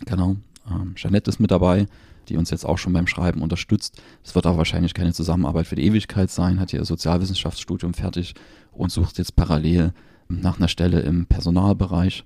Genau. 0.06 0.36
Ähm, 0.70 0.94
Jeanette 0.94 1.30
ist 1.30 1.40
mit 1.40 1.50
dabei, 1.50 1.86
die 2.28 2.36
uns 2.36 2.50
jetzt 2.50 2.64
auch 2.64 2.78
schon 2.78 2.92
beim 2.92 3.06
Schreiben 3.06 3.42
unterstützt. 3.42 4.00
Es 4.24 4.34
wird 4.34 4.46
auch 4.46 4.56
wahrscheinlich 4.56 4.94
keine 4.94 5.12
Zusammenarbeit 5.12 5.66
für 5.66 5.74
die 5.74 5.84
Ewigkeit 5.84 6.30
sein, 6.30 6.60
hat 6.60 6.72
ihr 6.72 6.84
Sozialwissenschaftsstudium 6.84 7.94
fertig 7.94 8.34
und 8.72 8.92
sucht 8.92 9.18
jetzt 9.18 9.36
parallel 9.36 9.92
nach 10.28 10.58
einer 10.58 10.68
Stelle 10.68 11.00
im 11.00 11.26
Personalbereich. 11.26 12.24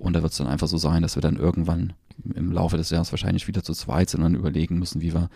Und 0.00 0.14
da 0.14 0.22
wird 0.22 0.32
es 0.32 0.38
dann 0.38 0.46
einfach 0.46 0.66
so 0.66 0.78
sein, 0.78 1.02
dass 1.02 1.14
wir 1.14 1.22
dann 1.22 1.36
irgendwann 1.36 1.92
im 2.34 2.50
Laufe 2.50 2.76
des 2.76 2.90
Jahres 2.90 3.12
wahrscheinlich 3.12 3.46
wieder 3.46 3.62
zu 3.62 3.74
zweit 3.74 4.10
sind 4.10 4.20
und 4.20 4.32
dann 4.32 4.40
überlegen 4.40 4.78
müssen, 4.78 5.00
wie 5.00 5.14
wir 5.14 5.28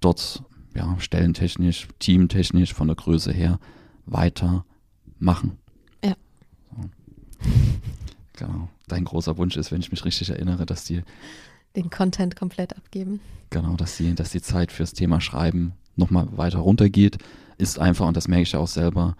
dort 0.00 0.42
ja, 0.74 0.96
stellentechnisch, 0.98 1.88
teamtechnisch 1.98 2.72
von 2.72 2.86
der 2.86 2.96
Größe 2.96 3.32
her 3.32 3.58
weiter 4.06 4.64
machen. 5.18 5.58
Ja. 6.04 6.14
So. 6.70 6.88
Genau. 8.34 8.70
Dein 8.88 9.04
großer 9.04 9.36
Wunsch 9.36 9.56
ist, 9.56 9.70
wenn 9.70 9.80
ich 9.80 9.92
mich 9.92 10.04
richtig 10.04 10.30
erinnere, 10.30 10.66
dass 10.66 10.84
die 10.84 11.02
den 11.76 11.90
Content 11.90 12.34
komplett 12.34 12.76
abgeben. 12.76 13.20
Genau, 13.50 13.76
dass 13.76 13.96
die, 13.96 14.14
dass 14.14 14.30
die 14.30 14.42
Zeit 14.42 14.72
fürs 14.72 14.94
Thema 14.94 15.20
Schreiben 15.20 15.72
nochmal 15.96 16.26
weiter 16.36 16.58
runtergeht, 16.58 17.18
ist 17.58 17.78
einfach, 17.78 18.06
und 18.06 18.16
das 18.16 18.28
merke 18.28 18.42
ich 18.42 18.52
ja 18.52 18.58
auch 18.58 18.68
selber, 18.68 19.16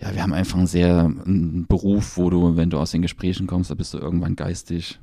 ja, 0.00 0.14
wir 0.14 0.22
haben 0.22 0.32
einfach 0.32 0.56
einen 0.56 0.66
sehr 0.66 1.04
einen 1.04 1.66
Beruf, 1.66 2.16
wo 2.16 2.30
du, 2.30 2.56
wenn 2.56 2.70
du 2.70 2.78
aus 2.78 2.90
den 2.90 3.02
Gesprächen 3.02 3.46
kommst, 3.46 3.70
da 3.70 3.74
bist 3.74 3.92
du 3.92 3.98
irgendwann 3.98 4.34
geistig 4.34 4.98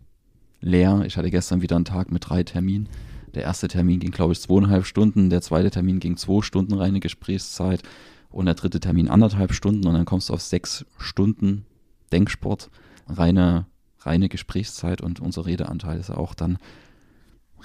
leer. 0.59 1.03
Ich 1.05 1.17
hatte 1.17 1.29
gestern 1.29 1.61
wieder 1.61 1.75
einen 1.75 1.85
Tag 1.85 2.11
mit 2.11 2.27
drei 2.27 2.43
Terminen. 2.43 2.89
Der 3.35 3.43
erste 3.43 3.67
Termin 3.67 3.99
ging, 3.99 4.11
glaube 4.11 4.33
ich, 4.33 4.41
zweieinhalb 4.41 4.85
Stunden, 4.85 5.29
der 5.29 5.41
zweite 5.41 5.69
Termin 5.69 5.99
ging 5.99 6.17
zwei 6.17 6.41
Stunden 6.41 6.73
reine 6.73 6.99
Gesprächszeit 6.99 7.83
und 8.29 8.45
der 8.45 8.55
dritte 8.55 8.79
Termin 8.79 9.09
anderthalb 9.09 9.53
Stunden 9.53 9.85
und 9.87 9.93
dann 9.93 10.05
kommst 10.05 10.29
du 10.29 10.33
auf 10.33 10.41
sechs 10.41 10.85
Stunden 10.97 11.65
Denksport, 12.11 12.71
reine, 13.07 13.67
reine 13.99 14.29
Gesprächszeit 14.29 15.01
und 15.01 15.19
unser 15.19 15.45
Redeanteil 15.45 15.99
ist 15.99 16.09
auch 16.09 16.33
dann 16.33 16.57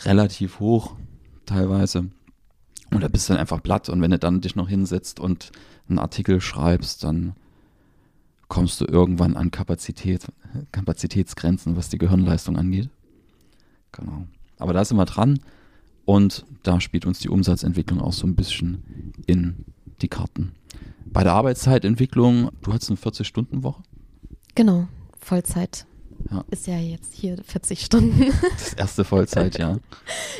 relativ 0.04 0.60
hoch 0.60 0.96
teilweise. 1.46 2.10
Und 2.92 3.02
da 3.02 3.08
bist 3.08 3.28
du 3.28 3.32
dann 3.32 3.40
einfach 3.40 3.62
platt 3.62 3.88
und 3.88 4.00
wenn 4.00 4.10
du 4.10 4.18
dann 4.18 4.40
dich 4.40 4.56
noch 4.56 4.68
hinsetzt 4.68 5.18
und 5.18 5.50
einen 5.88 5.98
Artikel 5.98 6.40
schreibst, 6.40 7.04
dann 7.04 7.34
kommst 8.48 8.80
du 8.80 8.84
irgendwann 8.84 9.36
an 9.36 9.50
Kapazität, 9.50 10.26
Kapazitätsgrenzen, 10.72 11.76
was 11.76 11.88
die 11.88 11.98
Gehirnleistung 11.98 12.56
angeht. 12.56 12.90
Genau. 13.92 14.26
Aber 14.58 14.72
da 14.72 14.84
sind 14.84 14.98
wir 14.98 15.06
dran 15.06 15.40
und 16.04 16.44
da 16.62 16.80
spielt 16.80 17.06
uns 17.06 17.18
die 17.18 17.28
Umsatzentwicklung 17.28 18.00
auch 18.00 18.12
so 18.12 18.26
ein 18.26 18.34
bisschen 18.34 19.14
in 19.26 19.64
die 20.02 20.08
Karten. 20.08 20.52
Bei 21.06 21.24
der 21.24 21.32
Arbeitszeitentwicklung, 21.32 22.50
du 22.62 22.72
hattest 22.72 22.90
eine 22.90 22.98
40-Stunden-Woche? 22.98 23.82
Genau, 24.54 24.88
Vollzeit. 25.18 25.86
Ja. 26.30 26.44
Ist 26.50 26.66
ja 26.66 26.76
jetzt 26.78 27.14
hier 27.14 27.36
40 27.42 27.84
Stunden. 27.84 28.32
Das 28.52 28.74
erste 28.74 29.04
Vollzeit, 29.04 29.58
ja. 29.58 29.78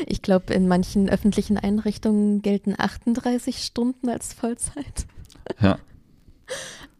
Ich 0.06 0.22
glaube, 0.22 0.54
in 0.54 0.68
manchen 0.68 1.08
öffentlichen 1.08 1.58
Einrichtungen 1.58 2.42
gelten 2.42 2.74
38 2.76 3.58
Stunden 3.64 4.08
als 4.08 4.32
Vollzeit. 4.32 5.06
Ja. 5.60 5.78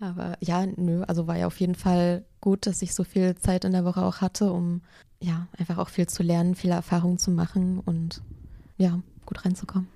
Aber 0.01 0.37
ja, 0.41 0.67
nö, 0.67 1.05
also 1.05 1.27
war 1.27 1.37
ja 1.37 1.47
auf 1.47 1.61
jeden 1.61 1.75
Fall 1.75 2.25
gut, 2.41 2.67
dass 2.67 2.83
ich 2.83 2.95
so 2.95 3.05
viel 3.05 3.37
Zeit 3.37 3.65
in 3.65 3.73
der 3.73 3.85
Woche 3.85 4.03
auch 4.03 4.21
hatte, 4.21 4.53
um 4.53 4.83
ja, 5.21 5.47
einfach 5.57 5.79
auch 5.79 5.89
viel 5.89 6.09
zu 6.09 6.23
lernen, 6.23 6.57
viele 6.57 6.75
Erfahrungen 6.75 7.19
zu 7.19 7.31
machen 7.31 7.79
und 7.79 8.23
ja, 8.77 9.01
gut 9.25 9.45
reinzukommen. 9.45 9.89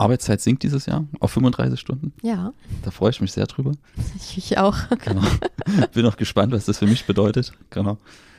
Arbeitszeit 0.00 0.40
sinkt 0.40 0.62
dieses 0.62 0.86
Jahr 0.86 1.06
auf 1.20 1.30
35 1.32 1.78
Stunden. 1.78 2.14
Ja. 2.22 2.54
Da 2.82 2.90
freue 2.90 3.10
ich 3.10 3.20
mich 3.20 3.32
sehr 3.32 3.46
drüber. 3.46 3.72
Ich, 4.36 4.56
auch. 4.58 4.76
Genau. 5.04 5.22
Bin 5.92 6.06
auch 6.06 6.16
gespannt, 6.16 6.52
was 6.52 6.64
das 6.64 6.78
für 6.78 6.86
mich 6.86 7.04
bedeutet. 7.04 7.52
Genau. 7.68 7.98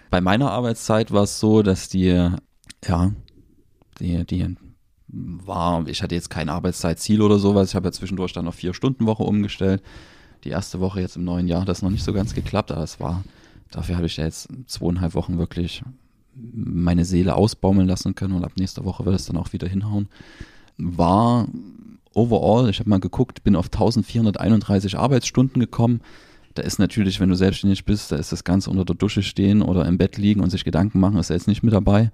Bei 0.10 0.22
meiner 0.22 0.51
Arbeitszeit 0.51 1.12
war 1.12 1.24
es 1.24 1.39
so, 1.39 1.62
dass 1.62 1.88
die, 1.89 2.30
ja, 2.86 3.12
die, 4.00 4.25
die 4.25 4.56
war, 5.08 5.88
ich 5.88 6.01
hatte 6.01 6.15
jetzt 6.15 6.30
kein 6.30 6.50
Arbeitszeitziel 6.50 7.22
oder 7.22 7.38
sowas. 7.38 7.70
Ich 7.70 7.75
habe 7.75 7.88
ja 7.88 7.91
zwischendurch 7.91 8.34
dann 8.34 8.48
auf 8.48 8.56
vier 8.56 8.74
Stunden 8.74 9.06
Woche 9.06 9.24
umgestellt. 9.24 9.84
Die 10.44 10.50
erste 10.50 10.80
Woche 10.80 11.01
jetzt 11.01 11.18
im 11.18 11.24
neuen 11.24 11.48
Jahr 11.48 11.62
hat 11.62 11.70
das 11.70 11.82
noch 11.84 11.91
nicht 11.91 12.03
so 12.03 12.13
ganz 12.13 12.34
geklappt, 12.34 12.72
aber 12.72 12.84
es 12.84 13.00
war, 13.00 13.24
dafür 13.70 13.98
habe 13.98 14.08
ich 14.08 14.18
ja 14.18 14.24
jetzt 14.24 14.50
zweieinhalb 14.65 15.13
Wochen 15.13 15.38
wirklich 15.38 15.84
meine 16.34 17.06
Seele 17.06 17.36
ausbaumeln 17.36 17.88
lassen 17.88 18.15
können 18.15 18.34
und 18.34 18.46
ab 18.46 18.53
nächster 18.56 18.86
Woche 18.86 19.06
wird 19.06 19.15
es 19.15 19.25
dann 19.25 19.38
auch 19.38 19.53
wieder 19.53 19.68
hinhauen 19.68 20.08
war 20.81 21.47
overall, 22.13 22.69
ich 22.69 22.79
habe 22.79 22.89
mal 22.89 23.00
geguckt, 23.00 23.43
bin 23.43 23.55
auf 23.55 23.67
1431 23.67 24.97
Arbeitsstunden 24.97 25.59
gekommen. 25.59 26.01
Da 26.53 26.63
ist 26.63 26.79
natürlich, 26.79 27.19
wenn 27.19 27.29
du 27.29 27.35
selbstständig 27.35 27.85
bist, 27.85 28.11
da 28.11 28.17
ist 28.17 28.31
das 28.31 28.43
Ganze 28.43 28.69
unter 28.69 28.83
der 28.83 28.95
Dusche 28.95 29.23
stehen 29.23 29.61
oder 29.61 29.85
im 29.85 29.97
Bett 29.97 30.17
liegen 30.17 30.41
und 30.41 30.50
sich 30.50 30.65
Gedanken 30.65 31.00
machen, 31.00 31.17
ist 31.17 31.29
ja 31.29 31.35
jetzt 31.35 31.47
nicht 31.47 31.63
mit 31.63 31.73
dabei. 31.73 32.11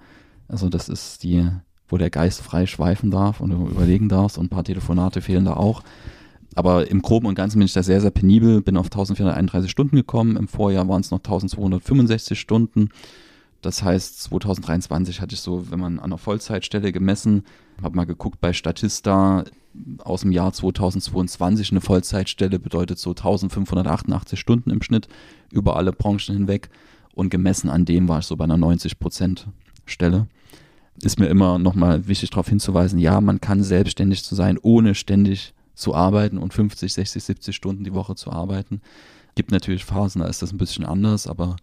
Also 0.47 0.69
das 0.69 0.89
ist 0.89 1.24
die, 1.24 1.47
wo 1.88 1.97
der 1.97 2.09
Geist 2.09 2.41
frei 2.41 2.67
schweifen 2.67 3.09
darf 3.09 3.41
und 3.41 3.50
du 3.50 3.67
überlegen 3.67 4.09
darfst 4.09 4.38
und 4.38 4.45
ein 4.45 4.50
paar 4.50 4.63
Telefonate 4.63 5.21
fehlen 5.21 5.45
da 5.45 5.53
auch. 5.53 5.81
Aber 6.55 6.89
im 6.89 7.01
Groben 7.01 7.27
und 7.27 7.36
Ganzen 7.36 7.59
bin 7.59 7.65
ich 7.65 7.74
da 7.74 7.83
sehr, 7.83 8.01
sehr 8.01 8.12
penibel, 8.12 8.62
bin 8.62 8.77
auf 8.77 8.88
1431 8.88 9.69
Stunden 9.69 9.95
gekommen. 9.95 10.38
Im 10.38 10.47
Vorjahr 10.47 10.88
waren 10.88 11.01
es 11.01 11.12
noch 11.12 11.19
1265 11.19 12.39
Stunden. 12.39 12.89
Das 13.67 13.83
heißt, 13.83 14.24
2023 14.24 15.19
hatte 15.19 15.36
ich 15.36 15.41
so, 15.41 15.69
wenn 15.69 15.81
man 15.81 16.00
an 16.00 16.05
einer 16.05 16.17
Vollzeitstelle 16.17 16.93
gemessen, 16.93 17.43
habe 17.83 17.97
mal 17.97 18.05
geguckt 18.05 18.39
bei 18.39 18.53
Statista 18.53 19.43
aus 20.05 20.21
dem 20.21 20.31
Jahr 20.31 20.53
2022, 20.53 21.71
eine 21.71 21.81
Vollzeitstelle 21.81 22.59
bedeutet 22.59 22.97
so 22.97 23.09
1588 23.09 24.39
Stunden 24.39 24.69
im 24.69 24.81
Schnitt 24.81 25.09
über 25.51 25.75
alle 25.75 25.91
Branchen 25.91 26.33
hinweg 26.33 26.69
und 27.13 27.29
gemessen 27.29 27.69
an 27.69 27.83
dem 27.83 28.07
war 28.07 28.19
ich 28.19 28.25
so 28.25 28.38
bei 28.38 28.45
einer 28.45 28.55
90 28.55 29.00
Prozent 29.00 29.47
Stelle. 29.86 30.27
Ist 31.01 31.19
mir 31.19 31.27
immer 31.27 31.59
nochmal 31.59 32.07
wichtig 32.07 32.29
darauf 32.29 32.47
hinzuweisen, 32.47 33.00
ja, 33.00 33.19
man 33.19 33.41
kann 33.41 33.63
selbstständig 33.63 34.24
zu 34.24 34.33
sein, 34.33 34.57
ohne 34.62 34.95
ständig 34.95 35.53
zu 35.75 35.93
arbeiten 35.93 36.38
und 36.38 36.53
50, 36.53 36.93
60, 36.93 37.21
70 37.21 37.53
Stunden 37.53 37.83
die 37.83 37.93
Woche 37.93 38.15
zu 38.15 38.31
arbeiten. 38.31 38.79
Gibt 39.36 39.51
natürlich 39.51 39.83
Phasen, 39.83 40.21
da 40.21 40.29
ist 40.29 40.41
das 40.41 40.53
ein 40.53 40.57
bisschen 40.57 40.86
anders, 40.86 41.27
aber 41.27 41.57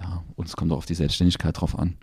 ja, 0.00 0.24
uns 0.36 0.56
kommt 0.56 0.72
auch 0.72 0.78
auf 0.78 0.86
die 0.86 0.94
Selbstständigkeit 0.94 1.60
drauf 1.60 1.78
an. 1.78 1.96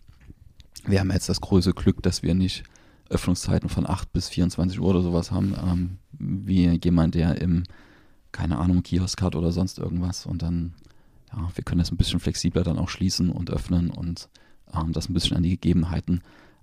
Wir 0.85 0.99
haben 0.99 1.11
jetzt 1.11 1.29
das 1.29 1.41
große 1.41 1.73
Glück, 1.73 2.01
dass 2.03 2.23
wir 2.23 2.33
nicht 2.33 2.63
Öffnungszeiten 3.09 3.69
von 3.69 3.87
8 3.87 4.11
bis 4.13 4.29
24 4.29 4.79
Uhr 4.79 4.87
oder 4.87 5.01
sowas 5.01 5.31
haben, 5.31 5.55
ähm, 5.61 5.97
wie 6.11 6.79
jemand, 6.83 7.15
der 7.15 7.41
im, 7.41 7.63
keine 8.31 8.57
Ahnung, 8.57 8.83
Kiosk 8.83 9.21
hat 9.21 9.35
oder 9.35 9.51
sonst 9.51 9.79
irgendwas. 9.79 10.25
Und 10.25 10.41
dann, 10.41 10.73
ja, 11.31 11.49
wir 11.55 11.63
können 11.63 11.79
das 11.79 11.91
ein 11.91 11.97
bisschen 11.97 12.19
flexibler 12.19 12.63
dann 12.63 12.77
auch 12.77 12.89
schließen 12.89 13.29
und 13.29 13.49
öffnen 13.49 13.89
und 13.89 14.29
ähm, 14.73 14.93
das 14.93 15.09
ein 15.09 15.13
bisschen 15.13 15.37
an 15.37 15.43
die 15.43 15.51
Gegebenheiten 15.51 16.21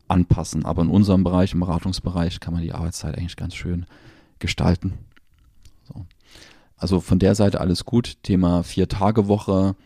anpassen. 0.09 0.65
Aber 0.65 0.83
in 0.83 0.91
unserem 0.91 1.25
Bereich, 1.25 1.53
im 1.55 1.61
Beratungsbereich, 1.61 2.41
kann 2.41 2.55
man 2.55 2.63
die 2.63 2.73
Arbeitszeit 2.73 3.17
eigentlich 3.17 3.37
ganz 3.37 3.55
schön 3.55 3.87
gestalten. 4.39 4.95
So. 5.89 6.05
Also 6.77 7.01
von 7.01 7.19
der 7.19 7.35
Seite 7.35 7.61
alles 7.61 7.85
gut. 7.85 8.23
Thema 8.23 8.63
Vier-Tage-Woche 8.63 9.77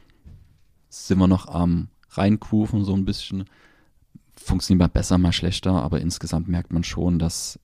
sind 0.88 1.18
wir 1.18 1.28
noch 1.28 1.48
am 1.48 1.88
reinkufen, 2.10 2.84
so 2.84 2.94
ein 2.94 3.04
bisschen 3.04 3.44
funktioniert 4.36 4.80
mal 4.80 4.92
besser, 4.92 5.18
mal 5.18 5.32
schlechter, 5.32 5.72
aber 5.72 6.00
insgesamt 6.00 6.48
merkt 6.48 6.72
man 6.72 6.84
schon, 6.84 7.18
dass 7.18 7.58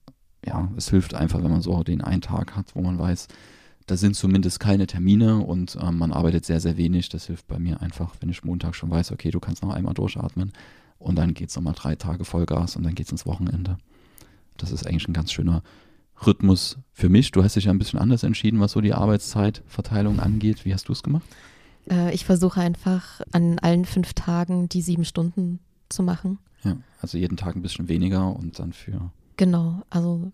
ja, 0.45 0.69
es 0.77 0.89
hilft 0.89 1.15
einfach, 1.15 1.43
wenn 1.43 1.51
man 1.51 1.61
so 1.61 1.83
den 1.83 2.01
einen 2.01 2.21
Tag 2.21 2.55
hat, 2.55 2.75
wo 2.75 2.81
man 2.81 2.99
weiß, 2.99 3.27
da 3.87 3.97
sind 3.97 4.15
zumindest 4.15 4.59
keine 4.59 4.87
Termine 4.87 5.37
und 5.37 5.77
ähm, 5.81 5.97
man 5.97 6.11
arbeitet 6.11 6.45
sehr, 6.45 6.59
sehr 6.59 6.77
wenig. 6.77 7.09
Das 7.09 7.27
hilft 7.27 7.47
bei 7.47 7.59
mir 7.59 7.81
einfach, 7.81 8.15
wenn 8.19 8.29
ich 8.29 8.43
Montag 8.43 8.75
schon 8.75 8.89
weiß, 8.89 9.11
okay, 9.11 9.31
du 9.31 9.39
kannst 9.39 9.63
noch 9.63 9.73
einmal 9.73 9.93
durchatmen 9.93 10.53
und 10.97 11.15
dann 11.15 11.33
geht 11.33 11.49
es 11.49 11.55
nochmal 11.55 11.75
drei 11.75 11.95
Tage 11.95 12.25
Vollgas 12.25 12.75
und 12.75 12.83
dann 12.83 12.95
geht 12.95 13.07
es 13.07 13.11
ins 13.11 13.25
Wochenende. 13.25 13.77
Das 14.57 14.71
ist 14.71 14.87
eigentlich 14.87 15.07
ein 15.07 15.13
ganz 15.13 15.31
schöner 15.31 15.61
Rhythmus 16.25 16.77
für 16.93 17.09
mich. 17.09 17.31
Du 17.31 17.43
hast 17.43 17.55
dich 17.55 17.65
ja 17.65 17.71
ein 17.71 17.77
bisschen 17.77 17.99
anders 17.99 18.23
entschieden, 18.23 18.59
was 18.59 18.71
so 18.71 18.81
die 18.81 18.93
Arbeitszeitverteilung 18.93 20.19
angeht. 20.19 20.65
Wie 20.65 20.73
hast 20.73 20.87
du 20.87 20.93
es 20.93 21.03
gemacht? 21.03 21.25
Äh, 21.89 22.13
ich 22.13 22.25
versuche 22.25 22.59
einfach 22.59 23.21
an 23.31 23.59
allen 23.59 23.85
fünf 23.85 24.13
Tagen 24.13 24.69
die 24.69 24.81
sieben 24.81 25.05
Stunden 25.05 25.59
zu 25.89 26.03
machen. 26.03 26.39
Ja, 26.63 26.77
also 27.01 27.17
jeden 27.17 27.37
Tag 27.37 27.55
ein 27.55 27.61
bisschen 27.61 27.87
weniger 27.87 28.35
und 28.35 28.59
dann 28.59 28.73
für. 28.73 29.11
Genau, 29.37 29.81
also 29.89 30.31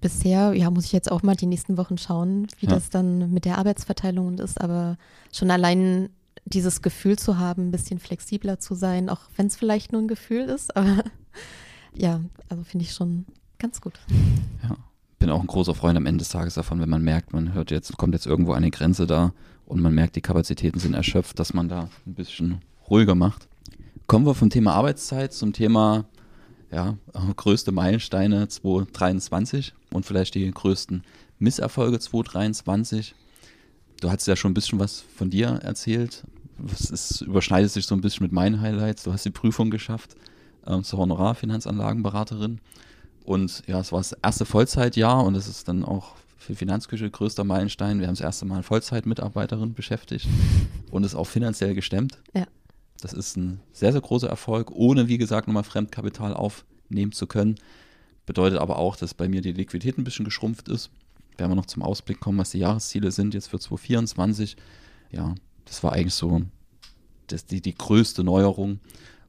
bisher, 0.00 0.52
ja, 0.54 0.70
muss 0.70 0.86
ich 0.86 0.92
jetzt 0.92 1.10
auch 1.10 1.22
mal 1.22 1.34
die 1.34 1.46
nächsten 1.46 1.76
Wochen 1.76 1.98
schauen, 1.98 2.46
wie 2.58 2.66
ja. 2.66 2.72
das 2.72 2.90
dann 2.90 3.32
mit 3.32 3.44
der 3.44 3.58
Arbeitsverteilung 3.58 4.38
ist, 4.38 4.60
aber 4.60 4.96
schon 5.32 5.50
allein 5.50 6.10
dieses 6.44 6.82
Gefühl 6.82 7.18
zu 7.18 7.38
haben, 7.38 7.68
ein 7.68 7.70
bisschen 7.70 7.98
flexibler 7.98 8.58
zu 8.58 8.74
sein, 8.74 9.08
auch 9.08 9.22
wenn 9.36 9.46
es 9.46 9.56
vielleicht 9.56 9.92
nur 9.92 10.02
ein 10.02 10.08
Gefühl 10.08 10.42
ist, 10.42 10.76
aber 10.76 11.04
ja, 11.94 12.20
also 12.48 12.64
finde 12.64 12.84
ich 12.84 12.92
schon 12.92 13.24
ganz 13.58 13.80
gut. 13.80 13.98
Ja, 14.62 14.76
bin 15.18 15.30
auch 15.30 15.40
ein 15.40 15.46
großer 15.46 15.74
Freund 15.74 15.96
am 15.96 16.04
Ende 16.06 16.18
des 16.18 16.28
Tages 16.28 16.52
davon, 16.54 16.80
wenn 16.80 16.90
man 16.90 17.02
merkt, 17.02 17.32
man 17.32 17.54
hört 17.54 17.70
jetzt, 17.70 17.96
kommt 17.96 18.12
jetzt 18.12 18.26
irgendwo 18.26 18.52
eine 18.52 18.70
Grenze 18.70 19.06
da 19.06 19.32
und 19.66 19.80
man 19.80 19.94
merkt, 19.94 20.16
die 20.16 20.20
Kapazitäten 20.20 20.78
sind 20.78 20.94
erschöpft, 20.94 21.38
dass 21.38 21.54
man 21.54 21.68
da 21.68 21.88
ein 22.06 22.14
bisschen 22.14 22.60
ruhiger 22.88 23.14
macht. 23.14 23.48
Kommen 24.06 24.26
wir 24.26 24.34
vom 24.34 24.50
Thema 24.50 24.74
Arbeitszeit 24.74 25.32
zum 25.32 25.52
Thema 25.52 26.04
ja, 26.70 26.96
größte 27.36 27.72
Meilensteine 27.72 28.48
2023 28.48 29.72
und 29.90 30.04
vielleicht 30.04 30.34
die 30.34 30.50
größten 30.50 31.02
Misserfolge 31.38 31.98
2023. 31.98 33.14
du 34.00 34.10
hast 34.10 34.26
ja 34.26 34.36
schon 34.36 34.50
ein 34.50 34.54
bisschen 34.54 34.78
was 34.78 35.04
von 35.16 35.30
dir 35.30 35.48
erzählt. 35.62 36.24
Es 36.72 37.20
überschneidet 37.20 37.70
sich 37.70 37.86
so 37.86 37.94
ein 37.94 38.00
bisschen 38.00 38.24
mit 38.24 38.32
meinen 38.32 38.60
Highlights. 38.60 39.04
Du 39.04 39.12
hast 39.12 39.24
die 39.24 39.30
Prüfung 39.30 39.70
geschafft 39.70 40.14
ähm, 40.66 40.84
zur 40.84 41.00
Honorarfinanzanlagenberaterin. 41.00 42.60
Und 43.24 43.62
ja, 43.66 43.80
es 43.80 43.90
war 43.90 44.00
das 44.00 44.12
erste 44.12 44.44
Vollzeitjahr 44.44 45.24
und 45.24 45.34
es 45.34 45.48
ist 45.48 45.68
dann 45.68 45.84
auch 45.84 46.14
für 46.44 46.54
Finanzküche 46.54 47.10
größter 47.10 47.42
Meilenstein. 47.42 48.00
Wir 48.00 48.06
haben 48.06 48.14
das 48.14 48.20
erste 48.20 48.44
Mal 48.44 48.62
Vollzeitmitarbeiterin 48.62 49.74
beschäftigt 49.74 50.28
und 50.90 51.04
es 51.04 51.14
auch 51.14 51.26
finanziell 51.26 51.74
gestemmt. 51.74 52.18
Ja. 52.34 52.46
Das 53.00 53.12
ist 53.12 53.36
ein 53.36 53.60
sehr, 53.72 53.92
sehr 53.92 54.00
großer 54.00 54.28
Erfolg, 54.28 54.70
ohne, 54.70 55.08
wie 55.08 55.18
gesagt, 55.18 55.48
nochmal 55.48 55.64
Fremdkapital 55.64 56.34
aufnehmen 56.34 57.12
zu 57.12 57.26
können. 57.26 57.56
Bedeutet 58.26 58.58
aber 58.58 58.78
auch, 58.78 58.96
dass 58.96 59.14
bei 59.14 59.28
mir 59.28 59.40
die 59.40 59.52
Liquidität 59.52 59.98
ein 59.98 60.04
bisschen 60.04 60.24
geschrumpft 60.24 60.68
ist. 60.68 60.90
Werden 61.36 61.50
wir 61.50 61.56
noch 61.56 61.66
zum 61.66 61.82
Ausblick 61.82 62.20
kommen, 62.20 62.38
was 62.38 62.50
die 62.50 62.58
Jahresziele 62.58 63.10
sind 63.10 63.34
jetzt 63.34 63.48
für 63.48 63.58
2024. 63.58 64.56
Ja, 65.10 65.34
das 65.64 65.82
war 65.82 65.92
eigentlich 65.92 66.14
so 66.14 66.42
das, 67.26 67.46
die, 67.46 67.60
die 67.60 67.74
größte 67.74 68.22
Neuerung. 68.22 68.80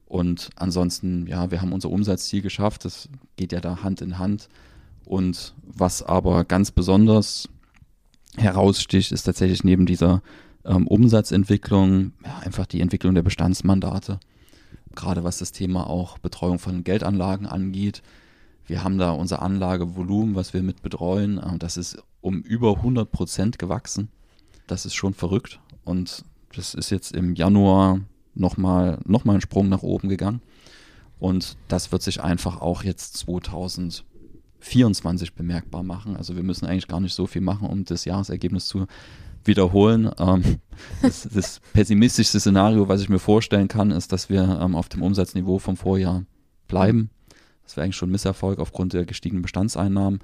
Und 0.06 0.50
ansonsten, 0.56 1.26
ja, 1.26 1.50
wir 1.50 1.60
haben 1.60 1.72
unser 1.72 1.90
Umsatzziel 1.90 2.42
geschafft. 2.42 2.84
Das 2.84 3.08
geht 3.36 3.52
ja 3.52 3.60
da 3.60 3.82
Hand 3.82 4.00
in 4.00 4.18
Hand. 4.18 4.48
Und 5.06 5.54
was 5.62 6.02
aber 6.02 6.44
ganz 6.44 6.72
besonders 6.72 7.48
heraussticht, 8.36 9.12
ist 9.12 9.22
tatsächlich 9.22 9.64
neben 9.64 9.86
dieser 9.86 10.20
ähm, 10.64 10.86
Umsatzentwicklung 10.88 12.12
ja, 12.24 12.38
einfach 12.38 12.66
die 12.66 12.80
Entwicklung 12.80 13.14
der 13.14 13.22
Bestandsmandate. 13.22 14.18
Gerade 14.96 15.22
was 15.22 15.38
das 15.38 15.52
Thema 15.52 15.88
auch 15.88 16.18
Betreuung 16.18 16.58
von 16.58 16.82
Geldanlagen 16.82 17.46
angeht. 17.46 18.02
Wir 18.66 18.82
haben 18.82 18.98
da 18.98 19.12
unser 19.12 19.42
Anlagevolumen, 19.42 20.34
was 20.34 20.52
wir 20.52 20.62
mit 20.62 20.82
betreuen. 20.82 21.38
Äh, 21.38 21.58
das 21.58 21.76
ist 21.76 22.02
um 22.20 22.42
über 22.42 22.76
100 22.76 23.10
Prozent 23.10 23.58
gewachsen. 23.60 24.08
Das 24.66 24.86
ist 24.86 24.94
schon 24.94 25.14
verrückt. 25.14 25.60
Und 25.84 26.24
das 26.54 26.74
ist 26.74 26.90
jetzt 26.90 27.14
im 27.14 27.36
Januar 27.36 28.00
nochmal 28.34 28.98
noch 29.04 29.24
mal 29.24 29.34
ein 29.34 29.40
Sprung 29.40 29.68
nach 29.68 29.82
oben 29.82 30.08
gegangen. 30.08 30.42
Und 31.20 31.56
das 31.68 31.92
wird 31.92 32.02
sich 32.02 32.20
einfach 32.22 32.60
auch 32.60 32.82
jetzt 32.82 33.16
2000 33.18 34.04
24 34.66 35.34
bemerkbar 35.34 35.82
machen. 35.82 36.16
Also 36.16 36.36
wir 36.36 36.42
müssen 36.42 36.66
eigentlich 36.66 36.88
gar 36.88 37.00
nicht 37.00 37.14
so 37.14 37.26
viel 37.26 37.42
machen, 37.42 37.68
um 37.68 37.84
das 37.84 38.04
Jahresergebnis 38.04 38.66
zu 38.66 38.86
wiederholen. 39.44 40.10
Ähm, 40.18 40.42
das, 41.02 41.28
das, 41.32 41.60
pessimistischste 41.72 42.40
Szenario, 42.40 42.88
was 42.88 43.00
ich 43.00 43.08
mir 43.08 43.18
vorstellen 43.18 43.68
kann, 43.68 43.90
ist, 43.90 44.12
dass 44.12 44.28
wir 44.28 44.58
ähm, 44.60 44.74
auf 44.74 44.88
dem 44.88 45.02
Umsatzniveau 45.02 45.58
vom 45.58 45.76
Vorjahr 45.76 46.24
bleiben. 46.68 47.10
Das 47.64 47.76
wäre 47.76 47.84
eigentlich 47.84 47.96
schon 47.96 48.08
ein 48.08 48.12
Misserfolg 48.12 48.58
aufgrund 48.58 48.92
der 48.92 49.06
gestiegenen 49.06 49.42
Bestandseinnahmen. 49.42 50.20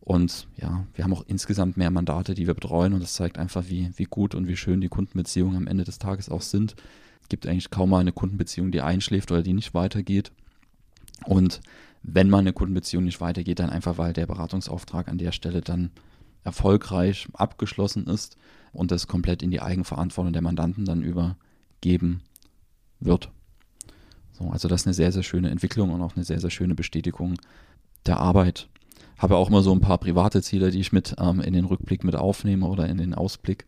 Und 0.00 0.48
ja, 0.56 0.84
wir 0.94 1.04
haben 1.04 1.12
auch 1.12 1.24
insgesamt 1.26 1.76
mehr 1.76 1.90
Mandate, 1.90 2.34
die 2.34 2.46
wir 2.46 2.54
betreuen. 2.54 2.92
Und 2.92 3.02
das 3.02 3.14
zeigt 3.14 3.38
einfach, 3.38 3.64
wie, 3.68 3.90
wie 3.96 4.04
gut 4.04 4.34
und 4.34 4.48
wie 4.48 4.56
schön 4.56 4.80
die 4.80 4.88
Kundenbeziehungen 4.88 5.56
am 5.56 5.66
Ende 5.66 5.84
des 5.84 5.98
Tages 5.98 6.28
auch 6.28 6.42
sind. 6.42 6.74
Es 7.20 7.28
gibt 7.28 7.46
eigentlich 7.46 7.70
kaum 7.70 7.90
mal 7.90 8.00
eine 8.00 8.12
Kundenbeziehung, 8.12 8.70
die 8.72 8.80
einschläft 8.80 9.30
oder 9.30 9.42
die 9.42 9.52
nicht 9.52 9.74
weitergeht. 9.74 10.32
Und 11.24 11.60
wenn 12.02 12.30
mal 12.30 12.38
eine 12.38 12.52
Kundenbeziehung 12.52 13.04
nicht 13.04 13.20
weitergeht, 13.20 13.60
dann 13.60 13.70
einfach, 13.70 13.98
weil 13.98 14.12
der 14.12 14.26
Beratungsauftrag 14.26 15.08
an 15.08 15.18
der 15.18 15.32
Stelle 15.32 15.60
dann 15.60 15.90
erfolgreich 16.44 17.28
abgeschlossen 17.34 18.06
ist 18.06 18.36
und 18.72 18.90
das 18.90 19.06
komplett 19.06 19.42
in 19.42 19.50
die 19.50 19.60
Eigenverantwortung 19.60 20.32
der 20.32 20.42
Mandanten 20.42 20.84
dann 20.84 21.02
übergeben 21.02 22.22
wird. 22.98 23.30
So, 24.32 24.50
also 24.50 24.66
das 24.66 24.82
ist 24.82 24.86
eine 24.86 24.94
sehr, 24.94 25.12
sehr 25.12 25.22
schöne 25.22 25.50
Entwicklung 25.50 25.90
und 25.90 26.02
auch 26.02 26.16
eine 26.16 26.24
sehr, 26.24 26.40
sehr 26.40 26.50
schöne 26.50 26.74
Bestätigung 26.74 27.36
der 28.06 28.18
Arbeit. 28.18 28.68
Habe 29.18 29.36
auch 29.36 29.48
immer 29.48 29.62
so 29.62 29.72
ein 29.72 29.80
paar 29.80 29.98
private 29.98 30.42
Ziele, 30.42 30.70
die 30.70 30.80
ich 30.80 30.92
mit 30.92 31.14
ähm, 31.18 31.40
in 31.40 31.52
den 31.52 31.66
Rückblick 31.66 32.02
mit 32.02 32.16
aufnehme 32.16 32.66
oder 32.66 32.88
in 32.88 32.98
den 32.98 33.14
Ausblick. 33.14 33.66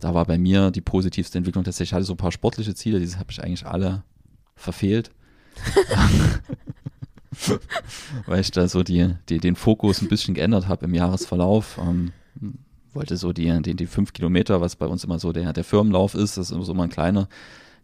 Da 0.00 0.14
war 0.14 0.24
bei 0.24 0.38
mir 0.38 0.70
die 0.70 0.80
positivste 0.80 1.36
Entwicklung 1.36 1.64
tatsächlich, 1.64 1.90
ich 1.90 1.94
hatte 1.94 2.04
so 2.04 2.14
ein 2.14 2.18
paar 2.18 2.32
sportliche 2.32 2.74
Ziele, 2.74 3.00
diese 3.00 3.18
habe 3.18 3.30
ich 3.30 3.42
eigentlich 3.42 3.66
alle 3.66 4.02
verfehlt. 4.56 5.10
weil 8.26 8.40
ich 8.40 8.50
da 8.50 8.68
so 8.68 8.82
die, 8.82 9.14
die, 9.28 9.38
den 9.38 9.56
Fokus 9.56 10.02
ein 10.02 10.08
bisschen 10.08 10.34
geändert 10.34 10.68
habe 10.68 10.86
im 10.86 10.94
Jahresverlauf. 10.94 11.78
Ähm, 11.80 12.12
wollte 12.94 13.16
so 13.16 13.32
die, 13.32 13.62
die, 13.62 13.74
die 13.74 13.86
fünf 13.86 14.12
Kilometer, 14.12 14.60
was 14.60 14.76
bei 14.76 14.86
uns 14.86 15.04
immer 15.04 15.18
so 15.18 15.32
der, 15.32 15.52
der 15.52 15.64
Firmenlauf 15.64 16.14
ist, 16.14 16.36
das 16.36 16.48
ist 16.48 16.52
immer 16.52 16.64
so 16.64 16.74
mal 16.74 16.84
ein 16.84 16.90
kleiner, 16.90 17.28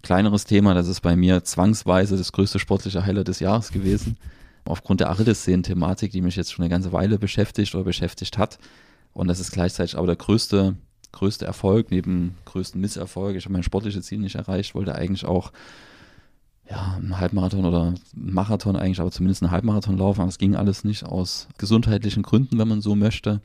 kleineres 0.02 0.44
Thema. 0.44 0.74
Das 0.74 0.88
ist 0.88 1.00
bei 1.00 1.16
mir 1.16 1.44
zwangsweise 1.44 2.16
das 2.16 2.32
größte 2.32 2.58
sportliche 2.58 3.04
Highlight 3.04 3.28
des 3.28 3.40
Jahres 3.40 3.72
gewesen. 3.72 4.16
Aufgrund 4.64 5.00
der 5.00 5.10
Achillessehnen-Thematik, 5.10 6.12
die 6.12 6.20
mich 6.20 6.36
jetzt 6.36 6.52
schon 6.52 6.62
eine 6.62 6.70
ganze 6.70 6.92
Weile 6.92 7.18
beschäftigt 7.18 7.74
oder 7.74 7.84
beschäftigt 7.84 8.38
hat. 8.38 8.58
Und 9.12 9.28
das 9.28 9.40
ist 9.40 9.52
gleichzeitig 9.52 9.96
aber 9.96 10.06
der 10.06 10.16
größte, 10.16 10.76
größte 11.12 11.44
Erfolg, 11.44 11.90
neben 11.90 12.36
größten 12.44 12.80
Misserfolg. 12.80 13.36
Ich 13.36 13.44
habe 13.44 13.52
mein 13.52 13.62
sportliches 13.62 14.06
Ziel 14.06 14.18
nicht 14.18 14.36
erreicht, 14.36 14.74
wollte 14.74 14.94
eigentlich 14.94 15.24
auch 15.24 15.52
ja, 16.70 16.94
einen 16.96 17.18
Halbmarathon 17.18 17.64
oder 17.64 17.94
Marathon 18.14 18.76
eigentlich, 18.76 19.00
aber 19.00 19.11
zumindest 19.11 19.42
einen 19.42 19.50
Halbmarathon 19.50 19.98
laufen. 19.98 20.20
Aber 20.20 20.28
es 20.28 20.38
ging 20.38 20.54
alles 20.54 20.85
nicht 20.85 21.04
aus 21.04 21.48
gesundheitlichen 21.59 22.22
Gründen, 22.22 22.59
wenn 22.59 22.68
man 22.68 22.80
so 22.80 22.94
möchte. 22.94 23.40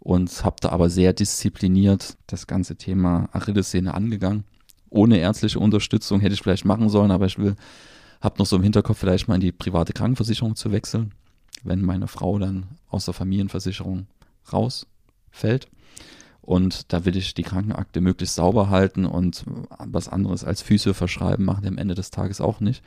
Und 0.00 0.44
habe 0.44 0.56
da 0.60 0.68
aber 0.68 0.90
sehr 0.90 1.12
diszipliniert 1.12 2.16
das 2.26 2.46
ganze 2.46 2.76
Thema 2.76 3.28
Achillessehne 3.32 3.94
angegangen. 3.94 4.44
Ohne 4.90 5.18
ärztliche 5.18 5.58
Unterstützung 5.58 6.20
hätte 6.20 6.34
ich 6.34 6.42
vielleicht 6.42 6.64
machen 6.64 6.88
sollen, 6.88 7.10
aber 7.10 7.26
ich 7.26 7.38
will, 7.38 7.56
habe 8.20 8.38
noch 8.38 8.46
so 8.46 8.56
im 8.56 8.62
Hinterkopf, 8.62 8.98
vielleicht 8.98 9.28
mal 9.28 9.34
in 9.34 9.40
die 9.40 9.52
private 9.52 9.92
Krankenversicherung 9.92 10.54
zu 10.54 10.70
wechseln, 10.70 11.12
wenn 11.64 11.82
meine 11.82 12.06
Frau 12.06 12.38
dann 12.38 12.66
aus 12.88 13.06
der 13.06 13.14
Familienversicherung 13.14 14.06
rausfällt. 14.52 15.68
Und 16.48 16.94
da 16.94 17.04
will 17.04 17.14
ich 17.14 17.34
die 17.34 17.42
Krankenakte 17.42 18.00
möglichst 18.00 18.36
sauber 18.36 18.70
halten 18.70 19.04
und 19.04 19.44
was 19.84 20.08
anderes 20.08 20.44
als 20.44 20.62
Füße 20.62 20.94
verschreiben 20.94 21.44
machen 21.44 21.66
am 21.66 21.76
Ende 21.76 21.94
des 21.94 22.10
Tages 22.10 22.40
auch 22.40 22.60
nicht. 22.60 22.82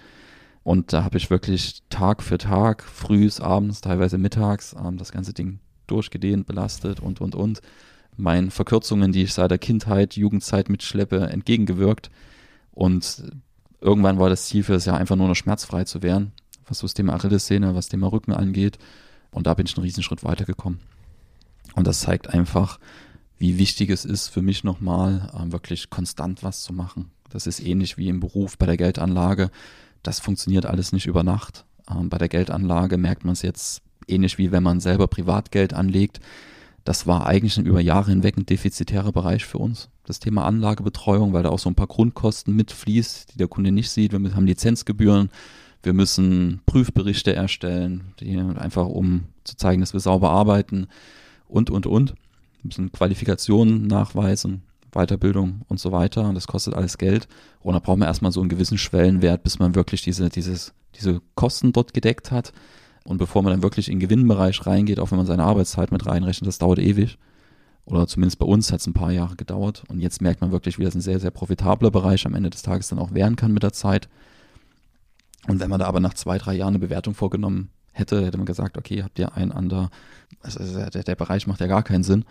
Und 0.63 0.93
da 0.93 1.03
habe 1.03 1.19
ich 1.19 1.29
wirklich 1.29 1.83
Tag 1.87 2.23
für 2.23 2.39
Tag, 2.39 2.81
frühs, 2.81 3.39
abends, 3.39 3.79
teilweise 3.79 4.17
mittags, 4.17 4.75
ähm, 4.83 4.97
das 4.97 5.11
ganze 5.11 5.33
Ding 5.33 5.59
durchgedehnt, 5.85 6.47
belastet 6.47 7.01
und, 7.01 7.21
und, 7.21 7.35
und. 7.35 7.61
Meinen 8.17 8.49
Verkürzungen, 8.49 9.11
die 9.11 9.21
ich 9.21 9.33
seit 9.35 9.51
der 9.51 9.59
Kindheit, 9.59 10.15
Jugendzeit 10.15 10.67
mitschleppe, 10.67 11.27
entgegengewirkt. 11.27 12.09
Und 12.71 13.25
irgendwann 13.79 14.17
war 14.17 14.29
das 14.29 14.47
Ziel 14.47 14.63
für 14.63 14.73
das 14.73 14.85
Jahr 14.85 14.97
einfach 14.97 15.17
nur 15.17 15.27
noch 15.27 15.35
schmerzfrei 15.35 15.83
zu 15.83 16.01
werden, 16.01 16.31
was 16.65 16.79
so 16.79 16.87
das 16.87 16.95
Thema 16.95 17.13
Achillessehne, 17.13 17.75
was 17.75 17.85
das 17.85 17.89
Thema 17.89 18.11
Rücken 18.11 18.33
angeht. 18.33 18.79
Und 19.29 19.45
da 19.45 19.53
bin 19.53 19.67
ich 19.67 19.77
einen 19.77 19.83
Riesenschritt 19.83 20.23
weitergekommen. 20.23 20.79
Und 21.75 21.85
das 21.85 21.99
zeigt 21.99 22.27
einfach, 22.33 22.79
wie 23.41 23.57
wichtig 23.57 23.89
es 23.89 24.05
ist 24.05 24.27
für 24.27 24.43
mich 24.43 24.63
nochmal, 24.63 25.31
äh, 25.33 25.51
wirklich 25.51 25.89
konstant 25.89 26.43
was 26.43 26.61
zu 26.61 26.73
machen. 26.73 27.09
Das 27.31 27.47
ist 27.47 27.59
ähnlich 27.59 27.97
wie 27.97 28.07
im 28.07 28.19
Beruf 28.19 28.55
bei 28.55 28.67
der 28.67 28.77
Geldanlage. 28.77 29.49
Das 30.03 30.19
funktioniert 30.19 30.67
alles 30.67 30.91
nicht 30.91 31.07
über 31.07 31.23
Nacht. 31.23 31.65
Ähm, 31.89 32.09
bei 32.09 32.19
der 32.19 32.29
Geldanlage 32.29 32.97
merkt 32.97 33.25
man 33.25 33.33
es 33.33 33.41
jetzt 33.41 33.81
ähnlich 34.07 34.37
wie 34.37 34.51
wenn 34.51 34.61
man 34.61 34.79
selber 34.79 35.07
Privatgeld 35.07 35.73
anlegt. 35.73 36.19
Das 36.83 37.07
war 37.07 37.25
eigentlich 37.25 37.57
über 37.57 37.81
Jahre 37.81 38.11
hinweg 38.11 38.37
ein 38.37 38.45
defizitärer 38.45 39.11
Bereich 39.11 39.43
für 39.43 39.57
uns. 39.57 39.89
Das 40.05 40.19
Thema 40.19 40.45
Anlagebetreuung, 40.45 41.33
weil 41.33 41.41
da 41.41 41.49
auch 41.49 41.59
so 41.59 41.69
ein 41.69 41.75
paar 41.75 41.87
Grundkosten 41.87 42.55
mitfließt, 42.55 43.33
die 43.33 43.37
der 43.37 43.47
Kunde 43.47 43.71
nicht 43.71 43.89
sieht. 43.89 44.11
Wir 44.11 44.35
haben 44.35 44.45
Lizenzgebühren, 44.45 45.31
wir 45.81 45.93
müssen 45.93 46.61
Prüfberichte 46.67 47.33
erstellen, 47.33 48.13
die 48.19 48.37
einfach 48.37 48.85
um 48.85 49.25
zu 49.43 49.55
zeigen, 49.57 49.81
dass 49.81 49.93
wir 49.93 49.99
sauber 49.99 50.29
arbeiten 50.29 50.85
und, 51.47 51.71
und, 51.71 51.87
und 51.87 52.13
müssen 52.63 52.91
Qualifikationen 52.91 53.87
nachweisen, 53.87 54.63
Weiterbildung 54.91 55.61
und 55.67 55.79
so 55.79 55.91
weiter. 55.91 56.27
Und 56.27 56.35
das 56.35 56.47
kostet 56.47 56.73
alles 56.73 56.97
Geld. 56.97 57.27
Und 57.61 57.73
da 57.73 57.79
braucht 57.79 57.97
man 57.97 58.07
erstmal 58.07 58.31
so 58.31 58.39
einen 58.41 58.49
gewissen 58.49 58.77
Schwellenwert, 58.77 59.43
bis 59.43 59.59
man 59.59 59.75
wirklich 59.75 60.01
diese, 60.01 60.29
dieses, 60.29 60.73
diese 60.95 61.21
Kosten 61.35 61.71
dort 61.71 61.93
gedeckt 61.93 62.31
hat. 62.31 62.51
Und 63.03 63.17
bevor 63.17 63.41
man 63.41 63.51
dann 63.51 63.63
wirklich 63.63 63.87
in 63.87 63.95
den 63.95 64.07
Gewinnbereich 64.07 64.65
reingeht, 64.65 64.99
auch 64.99 65.11
wenn 65.11 65.17
man 65.17 65.27
seine 65.27 65.43
Arbeitszeit 65.43 65.91
mit 65.91 66.05
reinrechnet, 66.05 66.47
das 66.47 66.59
dauert 66.59 66.79
ewig. 66.79 67.17
Oder 67.85 68.07
zumindest 68.07 68.37
bei 68.37 68.45
uns 68.45 68.71
hat 68.71 68.79
es 68.79 68.87
ein 68.87 68.93
paar 68.93 69.11
Jahre 69.11 69.35
gedauert. 69.35 69.83
Und 69.87 69.99
jetzt 69.99 70.21
merkt 70.21 70.41
man 70.41 70.51
wirklich, 70.51 70.77
wie 70.77 70.83
das 70.83 70.93
ein 70.93 71.01
sehr, 71.01 71.19
sehr 71.19 71.31
profitabler 71.31 71.89
Bereich 71.89 72.25
am 72.25 72.35
Ende 72.35 72.49
des 72.49 72.61
Tages 72.61 72.89
dann 72.89 72.99
auch 72.99 73.13
werden 73.13 73.35
kann 73.35 73.53
mit 73.53 73.63
der 73.63 73.73
Zeit. 73.73 74.07
Und 75.47 75.59
wenn 75.59 75.69
man 75.69 75.79
da 75.79 75.87
aber 75.87 75.99
nach 75.99 76.13
zwei, 76.13 76.37
drei 76.37 76.53
Jahren 76.53 76.75
eine 76.75 76.79
Bewertung 76.79 77.15
vorgenommen 77.15 77.69
hätte, 77.91 78.23
hätte 78.23 78.37
man 78.37 78.45
gesagt, 78.45 78.77
okay, 78.77 79.03
habt 79.03 79.17
ihr 79.17 79.35
ein 79.35 79.51
an 79.51 79.89
also 80.41 80.89
der, 80.89 81.03
der 81.03 81.15
Bereich 81.15 81.47
macht 81.47 81.59
ja 81.59 81.67
gar 81.67 81.83
keinen 81.83 82.03
Sinn. 82.03 82.25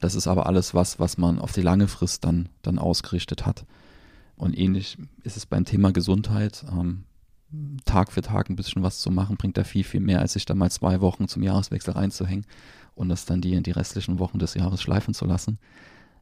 Das 0.00 0.14
ist 0.14 0.26
aber 0.26 0.46
alles 0.46 0.74
was, 0.74 0.98
was 0.98 1.18
man 1.18 1.38
auf 1.38 1.52
die 1.52 1.60
lange 1.60 1.86
Frist 1.86 2.24
dann, 2.24 2.48
dann 2.62 2.78
ausgerichtet 2.78 3.46
hat. 3.46 3.66
Und 4.36 4.58
ähnlich 4.58 4.96
ist 5.22 5.36
es 5.36 5.44
beim 5.44 5.66
Thema 5.66 5.92
Gesundheit. 5.92 6.64
Ähm, 6.72 7.04
Tag 7.84 8.12
für 8.12 8.22
Tag 8.22 8.48
ein 8.48 8.56
bisschen 8.56 8.82
was 8.82 9.00
zu 9.00 9.10
machen, 9.10 9.36
bringt 9.36 9.58
da 9.58 9.64
viel, 9.64 9.84
viel 9.84 10.00
mehr, 10.00 10.20
als 10.20 10.34
sich 10.34 10.46
da 10.46 10.54
mal 10.54 10.70
zwei 10.70 11.00
Wochen 11.00 11.28
zum 11.28 11.42
Jahreswechsel 11.42 11.94
reinzuhängen 11.94 12.46
und 12.94 13.08
das 13.08 13.26
dann 13.26 13.40
die, 13.40 13.60
die 13.62 13.70
restlichen 13.72 14.18
Wochen 14.18 14.38
des 14.38 14.54
Jahres 14.54 14.80
schleifen 14.80 15.14
zu 15.14 15.26
lassen. 15.26 15.58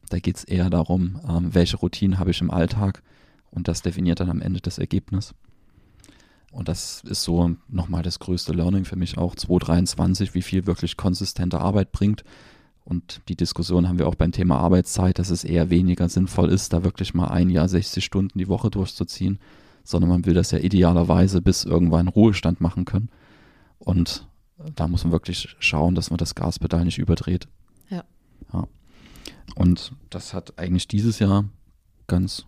Da 0.09 0.19
geht 0.19 0.37
es 0.37 0.43
eher 0.43 0.69
darum, 0.69 1.21
ähm, 1.27 1.53
welche 1.53 1.77
Routinen 1.77 2.17
habe 2.17 2.31
ich 2.31 2.41
im 2.41 2.51
Alltag 2.51 3.03
und 3.51 3.67
das 3.67 3.83
definiert 3.83 4.19
dann 4.19 4.29
am 4.29 4.41
Ende 4.41 4.59
das 4.59 4.79
Ergebnis. 4.79 5.33
Und 6.51 6.67
das 6.67 7.03
ist 7.07 7.21
so 7.21 7.55
nochmal 7.67 8.01
das 8.01 8.17
größte 8.17 8.53
Learning 8.53 8.83
für 8.83 8.95
mich 8.95 9.19
auch 9.19 9.35
2023, 9.35 10.33
wie 10.33 10.41
viel 10.41 10.65
wirklich 10.65 10.97
konsistente 10.97 11.59
Arbeit 11.59 11.91
bringt 11.91 12.23
Und 12.89 13.21
die 13.29 13.35
Diskussion 13.35 13.87
haben 13.87 13.99
wir 13.99 14.07
auch 14.07 14.15
beim 14.15 14.31
Thema 14.31 14.57
Arbeitszeit, 14.57 15.19
dass 15.19 15.29
es 15.29 15.43
eher 15.43 15.69
weniger 15.69 16.09
sinnvoll 16.09 16.49
ist, 16.49 16.73
da 16.73 16.83
wirklich 16.83 17.13
mal 17.13 17.27
ein 17.27 17.51
Jahr 17.51 17.69
60 17.69 18.03
Stunden 18.03 18.39
die 18.39 18.47
Woche 18.47 18.71
durchzuziehen, 18.71 19.37
sondern 19.83 20.09
man 20.09 20.25
will 20.25 20.33
das 20.33 20.49
ja 20.49 20.57
idealerweise 20.57 21.39
bis 21.39 21.65
irgendwann 21.65 22.07
Ruhestand 22.07 22.61
machen 22.61 22.85
können. 22.85 23.09
Und 23.77 24.27
da 24.75 24.87
muss 24.87 25.03
man 25.03 25.11
wirklich 25.11 25.55
schauen, 25.59 25.93
dass 25.93 26.09
man 26.09 26.17
das 26.17 26.33
Gaspedal 26.33 26.83
nicht 26.83 26.97
überdreht. 26.97 27.47
Ja. 27.89 28.03
ja. 28.53 28.67
Und 29.53 29.93
das 30.09 30.33
hat 30.33 30.57
eigentlich 30.57 30.87
dieses 30.87 31.19
Jahr 31.19 31.45
ganz 32.07 32.47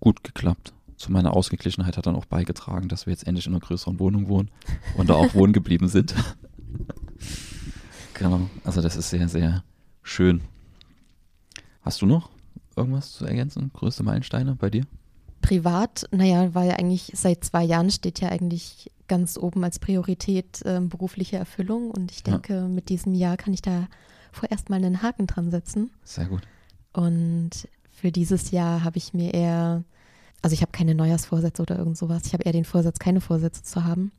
gut 0.00 0.24
geklappt. 0.24 0.72
Zu 0.96 1.12
meiner 1.12 1.34
Ausgeglichenheit 1.34 1.96
hat 1.96 2.06
dann 2.06 2.16
auch 2.16 2.24
beigetragen, 2.24 2.88
dass 2.88 3.06
wir 3.06 3.12
jetzt 3.12 3.28
endlich 3.28 3.46
in 3.46 3.52
einer 3.52 3.60
größeren 3.60 4.00
Wohnung 4.00 4.28
wohnen 4.28 4.50
und 4.96 5.08
da 5.08 5.14
auch 5.14 5.34
wohnen 5.34 5.52
geblieben 5.52 5.86
sind. 5.86 6.16
genau. 8.14 8.50
Also 8.64 8.82
das 8.82 8.96
ist 8.96 9.10
sehr, 9.10 9.28
sehr 9.28 9.62
schön. 10.08 10.40
Hast 11.82 12.02
du 12.02 12.06
noch 12.06 12.30
irgendwas 12.76 13.12
zu 13.12 13.24
ergänzen? 13.24 13.70
Größte 13.72 14.02
Meilensteine 14.02 14.54
bei 14.54 14.70
dir? 14.70 14.84
Privat, 15.42 16.06
naja, 16.10 16.54
weil 16.54 16.72
eigentlich 16.72 17.12
seit 17.14 17.44
zwei 17.44 17.64
Jahren 17.64 17.90
steht 17.90 18.20
ja 18.20 18.28
eigentlich 18.28 18.90
ganz 19.06 19.38
oben 19.38 19.64
als 19.64 19.78
Priorität 19.78 20.62
äh, 20.62 20.80
berufliche 20.80 21.36
Erfüllung 21.36 21.90
und 21.90 22.10
ich 22.10 22.22
denke, 22.22 22.54
ja. 22.54 22.66
mit 22.66 22.88
diesem 22.88 23.14
Jahr 23.14 23.36
kann 23.36 23.54
ich 23.54 23.62
da 23.62 23.88
vorerst 24.32 24.68
mal 24.68 24.76
einen 24.76 25.02
Haken 25.02 25.26
dran 25.26 25.50
setzen. 25.50 25.90
Sehr 26.04 26.26
gut. 26.26 26.42
Und 26.92 27.68
für 27.90 28.12
dieses 28.12 28.50
Jahr 28.50 28.84
habe 28.84 28.98
ich 28.98 29.14
mir 29.14 29.32
eher, 29.32 29.84
also 30.42 30.52
ich 30.52 30.60
habe 30.60 30.72
keine 30.72 30.94
Neujahrsvorsätze 30.94 31.62
oder 31.62 31.78
irgend 31.78 31.96
sowas, 31.96 32.22
ich 32.26 32.32
habe 32.32 32.44
eher 32.44 32.52
den 32.52 32.64
Vorsatz, 32.64 32.98
keine 32.98 33.20
Vorsätze 33.20 33.62
zu 33.62 33.84
haben. 33.84 34.12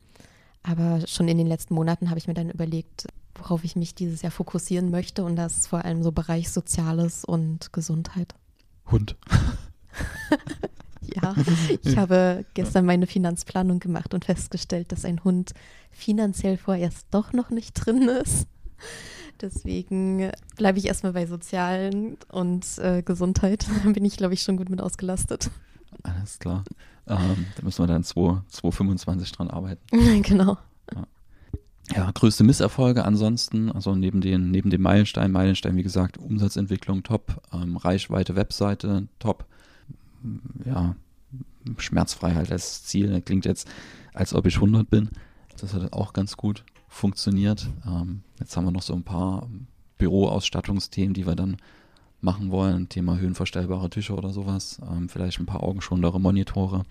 Aber 0.62 1.06
schon 1.06 1.28
in 1.28 1.38
den 1.38 1.46
letzten 1.46 1.74
Monaten 1.74 2.10
habe 2.10 2.18
ich 2.18 2.26
mir 2.26 2.34
dann 2.34 2.50
überlegt, 2.50 3.06
worauf 3.40 3.64
ich 3.64 3.76
mich 3.76 3.94
dieses 3.94 4.22
Jahr 4.22 4.32
fokussieren 4.32 4.90
möchte. 4.90 5.24
Und 5.24 5.36
das 5.36 5.58
ist 5.58 5.66
vor 5.68 5.84
allem 5.84 6.02
so 6.02 6.12
Bereich 6.12 6.50
Soziales 6.50 7.24
und 7.24 7.72
Gesundheit. 7.72 8.34
Hund. 8.90 9.16
ja, 11.14 11.34
ich 11.82 11.96
habe 11.96 12.44
gestern 12.54 12.86
meine 12.86 13.06
Finanzplanung 13.06 13.80
gemacht 13.80 14.14
und 14.14 14.24
festgestellt, 14.24 14.92
dass 14.92 15.04
ein 15.04 15.24
Hund 15.24 15.52
finanziell 15.90 16.56
vorerst 16.56 17.06
doch 17.10 17.32
noch 17.32 17.50
nicht 17.50 17.74
drin 17.74 18.08
ist. 18.08 18.46
Deswegen 19.40 20.30
bleibe 20.56 20.78
ich 20.78 20.86
erstmal 20.86 21.12
bei 21.12 21.26
Sozialen 21.26 22.18
und 22.30 22.66
äh, 22.78 23.02
Gesundheit. 23.02 23.66
Da 23.84 23.90
bin 23.90 24.04
ich, 24.04 24.16
glaube 24.16 24.34
ich, 24.34 24.42
schon 24.42 24.56
gut 24.56 24.68
mit 24.68 24.80
ausgelastet. 24.80 25.50
Alles 26.02 26.38
klar. 26.38 26.64
Ähm, 27.06 27.46
da 27.56 27.62
müssen 27.62 27.82
wir 27.82 27.86
dann 27.86 28.04
2025 28.04 29.32
dran 29.32 29.50
arbeiten. 29.50 29.82
genau. 30.22 30.58
Ja. 31.94 32.10
größte 32.12 32.44
Misserfolge 32.44 33.04
ansonsten, 33.04 33.70
also 33.70 33.94
neben 33.94 34.20
den, 34.20 34.50
neben 34.50 34.70
dem 34.70 34.82
Meilenstein, 34.82 35.32
Meilenstein, 35.32 35.76
wie 35.76 35.82
gesagt, 35.82 36.18
Umsatzentwicklung 36.18 37.02
top, 37.02 37.42
ähm, 37.52 37.76
Reichweite, 37.76 38.36
Webseite 38.36 39.08
top, 39.18 39.44
ja, 40.64 40.94
Schmerzfreiheit 41.78 42.50
als 42.52 42.84
Ziel. 42.84 43.20
klingt 43.22 43.44
jetzt, 43.44 43.68
als 44.14 44.34
ob 44.34 44.46
ich 44.46 44.56
100 44.56 44.88
bin. 44.88 45.10
Das 45.58 45.74
hat 45.74 45.92
auch 45.92 46.12
ganz 46.12 46.36
gut 46.36 46.64
funktioniert. 46.88 47.68
Ähm, 47.86 48.22
jetzt 48.38 48.56
haben 48.56 48.64
wir 48.64 48.72
noch 48.72 48.82
so 48.82 48.94
ein 48.94 49.02
paar 49.02 49.48
Büroausstattungsthemen, 49.98 51.14
die 51.14 51.26
wir 51.26 51.34
dann 51.34 51.56
machen 52.22 52.50
wollen. 52.50 52.88
Thema 52.88 53.18
höhenverstellbare 53.18 53.90
Tische 53.90 54.14
oder 54.14 54.30
sowas. 54.30 54.80
Ähm, 54.90 55.08
vielleicht 55.08 55.40
ein 55.40 55.46
paar 55.46 55.62
augenschonendere 55.62 56.20
Monitore, 56.20 56.84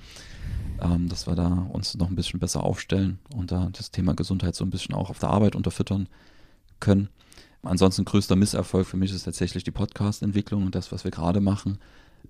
ähm, 0.82 1.10
dass 1.10 1.28
wir 1.28 1.36
da 1.36 1.68
uns 1.72 1.96
noch 1.96 2.10
ein 2.10 2.16
bisschen 2.16 2.40
besser 2.40 2.64
aufstellen 2.64 3.20
und 3.36 3.52
da 3.52 3.70
das 3.72 3.92
Thema 3.92 4.14
Gesundheit 4.14 4.56
so 4.56 4.64
ein 4.66 4.70
bisschen 4.70 4.96
auch 4.96 5.10
auf 5.10 5.20
der 5.20 5.30
Arbeit 5.30 5.56
unterfüttern 5.56 6.08
können. 6.80 7.10
Ansonsten 7.62 8.06
größter 8.06 8.36
Misserfolg 8.36 8.88
für 8.88 8.98
mich 8.98 9.14
ist 9.14 9.24
tatsächlich 9.24 9.64
die 9.64 9.72
Podcast-Entwicklung 9.72 10.66
und 10.66 10.76
das, 10.76 10.92
was 10.92 11.04
wir 11.04 11.12
gerade 11.12 11.42
machen. 11.42 11.78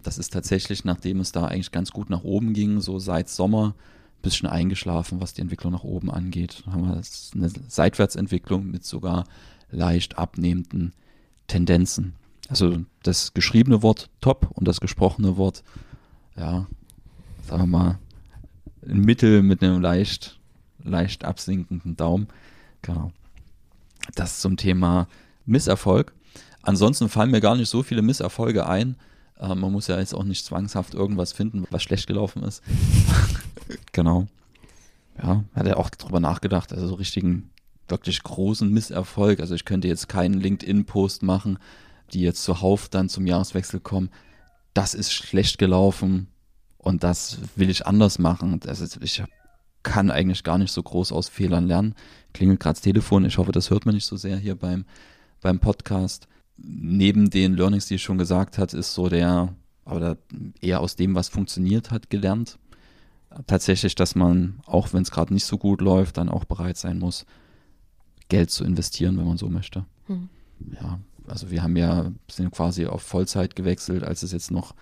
Das 0.02 0.18
ist 0.18 0.34
tatsächlich, 0.34 0.86
nachdem 0.86 1.20
es 1.20 1.32
da 1.32 1.46
eigentlich 1.46 1.72
ganz 1.72 1.92
gut 1.92 2.10
nach 2.10 2.24
oben 2.24 2.54
ging, 2.54 2.80
so 2.80 3.00
seit 3.00 3.30
Sommer, 3.30 3.76
ein 4.20 4.22
bisschen 4.22 4.50
eingeschlafen, 4.50 5.22
was 5.22 5.34
die 5.34 5.42
Entwicklung 5.42 5.72
nach 5.72 5.84
oben 5.84 6.12
angeht. 6.12 6.64
Da 6.66 6.74
haben 6.74 6.88
wir 6.88 7.02
eine 7.36 7.50
Seitwärtsentwicklung 7.68 8.70
mit 8.70 8.84
sogar 8.84 9.26
leicht 9.72 10.18
abnehmenden 10.18 10.94
Tendenzen. 11.48 12.16
Also 12.50 12.80
das 13.04 13.34
geschriebene 13.34 13.84
Wort 13.84 14.10
top 14.22 14.50
und 14.56 14.68
das 14.68 14.82
gesprochene 14.82 15.38
Wort, 15.38 15.64
ja, 16.36 16.66
sagen 17.48 17.64
wir 17.64 17.68
mal, 17.68 18.00
ein 18.88 19.02
Mittel 19.02 19.44
mit 19.44 19.64
einem 19.64 19.82
leicht, 19.82 20.40
leicht 20.84 21.26
absinkenden 21.26 21.96
Daumen. 21.96 22.28
Genau. 22.82 23.12
Das 24.16 24.40
zum 24.40 24.58
Thema 24.58 25.08
Misserfolg. 25.46 26.14
Ansonsten 26.64 27.08
fallen 27.08 27.32
mir 27.32 27.42
gar 27.42 27.56
nicht 27.56 27.70
so 27.70 27.84
viele 27.84 28.02
Misserfolge 28.02 28.68
ein. 28.68 28.96
Äh, 29.40 29.54
man 29.54 29.72
muss 29.72 29.88
ja 29.88 30.00
jetzt 30.00 30.16
auch 30.16 30.24
nicht 30.24 30.46
zwangshaft 30.46 30.96
irgendwas 30.96 31.34
finden, 31.34 31.66
was 31.70 31.84
schlecht 31.84 32.08
gelaufen 32.08 32.44
ist. 32.44 32.64
genau. 33.92 34.28
Ja, 35.22 35.44
hat 35.54 35.68
er 35.68 35.78
auch 35.78 35.90
drüber 35.90 36.20
nachgedacht, 36.20 36.72
also 36.74 36.88
so 36.88 36.96
richtigen, 36.96 37.50
wirklich 37.88 38.24
großen 38.24 38.72
Misserfolg. 38.72 39.40
Also 39.40 39.54
ich 39.54 39.66
könnte 39.66 39.88
jetzt 39.88 40.08
keinen 40.08 40.40
LinkedIn-Post 40.40 41.24
machen, 41.24 41.60
die 42.10 42.22
jetzt 42.22 42.43
zuhauf 42.43 42.89
dann 42.89 43.10
zum 43.10 43.26
Jahreswechsel 43.26 43.80
kommen, 43.80 44.10
das 44.74 44.93
ist 44.93 45.12
schlecht 45.12 45.58
gelaufen 45.58 46.28
und 46.78 47.04
das 47.04 47.39
will 47.56 47.69
ich 47.69 47.86
anders 47.86 48.19
machen. 48.19 48.60
Das 48.60 48.80
ist, 48.80 49.00
ich 49.02 49.24
kann 49.84 50.12
eigentlich 50.12 50.43
gar 50.43 50.58
nicht 50.58 50.72
so 50.72 50.84
groß 50.84 51.12
aus 51.12 51.30
Fehlern 51.30 51.67
lernen. 51.67 51.95
Klingelt 52.34 52.60
gerade 52.60 52.76
das 52.76 52.82
Telefon, 52.82 53.26
ich 53.26 53.38
hoffe, 53.38 53.52
das 53.52 53.69
hört 53.69 53.86
man 53.86 53.95
nicht 53.95 54.06
so 54.06 54.17
sehr 54.17 54.38
hier 54.38 54.56
beim, 54.56 54.86
beim 55.41 55.60
Podcast. 55.60 56.28
Neben 56.58 57.30
den 57.30 57.56
Learnings, 57.56 57.88
die 57.88 57.95
ich 57.95 58.04
schon 58.04 58.17
gesagt 58.17 58.58
hat, 58.58 58.74
ist 58.74 58.93
so 58.93 59.10
der, 59.10 59.54
aber 59.86 60.17
eher 60.62 60.82
aus 60.82 60.95
dem, 60.95 61.15
was 61.15 61.30
funktioniert 61.30 61.91
hat, 61.91 62.10
gelernt. 62.10 62.60
Tatsächlich, 63.48 63.95
dass 63.95 64.15
man, 64.15 64.60
auch 64.65 64.93
wenn 64.93 65.04
es 65.04 65.12
gerade 65.12 65.34
nicht 65.34 65.45
so 65.45 65.58
gut 65.58 65.82
läuft, 65.82 66.17
dann 66.17 66.30
auch 66.30 66.45
bereit 66.45 66.78
sein 66.78 67.00
muss, 67.00 67.26
Geld 68.28 68.52
zu 68.52 68.63
investieren, 68.63 69.17
wenn 69.17 69.26
man 69.26 69.38
so 69.38 69.50
möchte. 69.50 69.86
Hm. 70.08 70.30
Ja, 70.74 71.00
also 71.30 71.52
wir 71.52 71.63
haben 71.63 71.76
ja, 71.76 72.12
sind 72.30 72.52
quasi 72.52 72.86
auf 72.86 73.02
Vollzeit 73.02 73.56
gewechselt, 73.56 74.04
als 74.04 74.24
es 74.24 74.32
jetzt 74.32 74.52
noch 74.52 74.74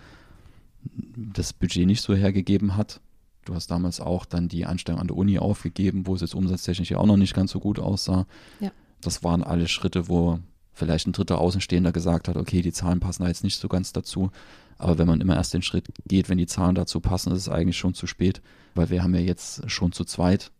das 1.16 1.52
Budget 1.52 1.86
nicht 1.86 2.02
so 2.02 2.14
hergegeben 2.14 2.76
hat. 2.76 3.00
Du 3.44 3.54
hast 3.54 3.70
damals 3.70 4.00
auch 4.00 4.24
dann 4.24 4.48
die 4.48 4.66
Anstellung 4.66 5.00
an 5.00 5.08
der 5.08 5.16
Uni 5.16 5.38
aufgegeben, 5.38 6.06
wo 6.06 6.14
es 6.14 6.20
jetzt 6.20 6.34
umsatztechnisch 6.34 6.90
ja 6.90 6.98
auch 6.98 7.06
noch 7.06 7.16
nicht 7.16 7.34
ganz 7.34 7.50
so 7.50 7.60
gut 7.60 7.78
aussah. 7.78 8.26
Ja. 8.60 8.70
Das 9.00 9.24
waren 9.24 9.42
alle 9.42 9.68
Schritte, 9.68 10.08
wo 10.08 10.38
vielleicht 10.72 11.06
ein 11.06 11.12
dritter 11.12 11.38
Außenstehender 11.38 11.92
gesagt 11.92 12.28
hat, 12.28 12.36
okay, 12.36 12.62
die 12.62 12.72
Zahlen 12.72 13.00
passen 13.00 13.22
da 13.22 13.28
jetzt 13.28 13.44
nicht 13.44 13.58
so 13.58 13.68
ganz 13.68 13.92
dazu. 13.92 14.30
Aber 14.76 14.98
wenn 14.98 15.08
man 15.08 15.20
immer 15.20 15.36
erst 15.36 15.54
den 15.54 15.62
Schritt 15.62 15.88
geht, 16.06 16.28
wenn 16.28 16.38
die 16.38 16.46
Zahlen 16.46 16.74
dazu 16.74 17.00
passen, 17.00 17.32
ist 17.32 17.38
es 17.38 17.48
eigentlich 17.48 17.78
schon 17.78 17.94
zu 17.94 18.06
spät, 18.06 18.42
weil 18.74 18.90
wir 18.90 19.02
haben 19.02 19.14
ja 19.14 19.20
jetzt 19.20 19.68
schon 19.70 19.92
zu 19.92 20.04
zweit 20.04 20.52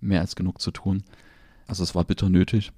mehr 0.00 0.20
als 0.20 0.34
genug 0.34 0.60
zu 0.62 0.70
tun. 0.70 1.02
Also 1.66 1.82
es 1.82 1.94
war 1.94 2.04
bitter 2.04 2.30
nötig 2.30 2.72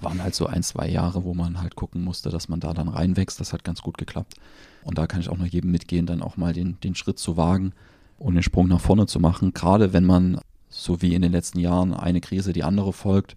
waren 0.00 0.22
halt 0.22 0.34
so 0.34 0.46
ein, 0.46 0.62
zwei 0.62 0.88
Jahre, 0.88 1.24
wo 1.24 1.34
man 1.34 1.60
halt 1.60 1.76
gucken 1.76 2.02
musste, 2.02 2.30
dass 2.30 2.48
man 2.48 2.60
da 2.60 2.72
dann 2.74 2.88
reinwächst. 2.88 3.40
Das 3.40 3.52
hat 3.52 3.64
ganz 3.64 3.82
gut 3.82 3.98
geklappt. 3.98 4.34
Und 4.84 4.98
da 4.98 5.06
kann 5.06 5.20
ich 5.20 5.28
auch 5.28 5.38
noch 5.38 5.46
jedem 5.46 5.70
mitgehen, 5.70 6.06
dann 6.06 6.22
auch 6.22 6.36
mal 6.36 6.52
den, 6.52 6.78
den 6.82 6.94
Schritt 6.94 7.18
zu 7.18 7.36
wagen 7.36 7.72
und 8.18 8.34
den 8.34 8.42
Sprung 8.42 8.68
nach 8.68 8.80
vorne 8.80 9.06
zu 9.06 9.18
machen. 9.18 9.54
Gerade 9.54 9.92
wenn 9.92 10.04
man, 10.04 10.40
so 10.68 11.02
wie 11.02 11.14
in 11.14 11.22
den 11.22 11.32
letzten 11.32 11.58
Jahren, 11.58 11.94
eine 11.94 12.20
Krise 12.20 12.52
die 12.52 12.64
andere 12.64 12.92
folgt. 12.92 13.34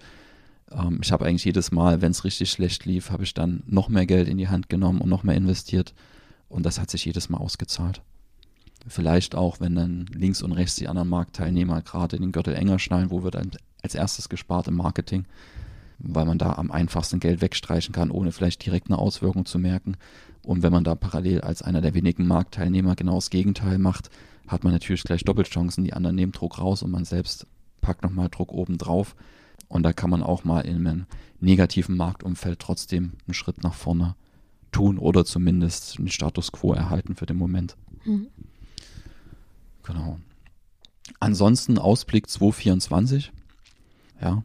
Ähm, 0.71 0.99
ich 1.01 1.11
habe 1.11 1.25
eigentlich 1.25 1.45
jedes 1.45 1.71
Mal, 1.71 2.01
wenn 2.01 2.11
es 2.11 2.23
richtig 2.23 2.51
schlecht 2.51 2.85
lief, 2.85 3.11
habe 3.11 3.23
ich 3.23 3.33
dann 3.33 3.63
noch 3.67 3.89
mehr 3.89 4.05
Geld 4.05 4.27
in 4.27 4.37
die 4.37 4.49
Hand 4.49 4.69
genommen 4.69 5.01
und 5.01 5.09
noch 5.09 5.23
mehr 5.23 5.35
investiert. 5.35 5.93
Und 6.49 6.65
das 6.65 6.79
hat 6.79 6.89
sich 6.89 7.05
jedes 7.05 7.29
Mal 7.29 7.37
ausgezahlt. 7.37 8.01
Vielleicht 8.87 9.35
auch, 9.35 9.59
wenn 9.59 9.75
dann 9.75 10.05
links 10.13 10.41
und 10.41 10.53
rechts 10.53 10.75
die 10.75 10.87
anderen 10.87 11.09
Marktteilnehmer 11.09 11.81
gerade 11.81 12.15
in 12.15 12.21
den 12.21 12.31
Gürtel 12.31 12.55
enger 12.55 12.79
schnallen, 12.79 13.11
wo 13.11 13.23
wird 13.23 13.35
als 13.35 13.95
erstes 13.95 14.29
gespart 14.29 14.67
im 14.67 14.75
Marketing 14.75 15.25
weil 15.99 16.25
man 16.25 16.37
da 16.37 16.53
am 16.53 16.71
einfachsten 16.71 17.19
Geld 17.19 17.41
wegstreichen 17.41 17.93
kann, 17.93 18.11
ohne 18.11 18.31
vielleicht 18.31 18.65
direkt 18.65 18.87
eine 18.87 18.97
Auswirkung 18.97 19.45
zu 19.45 19.59
merken. 19.59 19.97
Und 20.43 20.63
wenn 20.63 20.71
man 20.71 20.83
da 20.83 20.95
parallel 20.95 21.41
als 21.41 21.61
einer 21.61 21.81
der 21.81 21.93
wenigen 21.93 22.27
Marktteilnehmer 22.27 22.95
genau 22.95 23.15
das 23.15 23.29
Gegenteil 23.29 23.77
macht, 23.77 24.09
hat 24.47 24.63
man 24.63 24.73
natürlich 24.73 25.03
gleich 25.03 25.23
Doppelchancen. 25.23 25.83
Die 25.83 25.93
anderen 25.93 26.15
nehmen 26.15 26.31
Druck 26.31 26.59
raus 26.59 26.83
und 26.83 26.91
man 26.91 27.05
selbst 27.05 27.47
packt 27.81 28.03
nochmal 28.03 28.29
Druck 28.29 28.53
oben 28.53 28.77
drauf. 28.77 29.15
Und 29.67 29.83
da 29.83 29.91
kann 29.91 30.09
man 30.09 30.23
auch 30.23 30.43
mal 30.43 30.61
in 30.61 30.87
einem 30.87 31.05
negativen 31.41 31.97
Marktumfeld 31.97 32.59
trotzdem 32.59 33.13
einen 33.25 33.33
Schritt 33.33 33.63
nach 33.63 33.73
vorne 33.73 34.15
tun 34.71 34.97
oder 34.97 35.25
zumindest 35.25 35.97
einen 35.97 36.09
Status 36.09 36.51
quo 36.51 36.73
erhalten 36.73 37.15
für 37.15 37.25
den 37.25 37.37
Moment. 37.37 37.75
Mhm. 38.05 38.27
Genau. 39.83 40.19
Ansonsten 41.19 41.77
Ausblick 41.77 42.29
224. 42.29 43.31
Ja, 44.21 44.43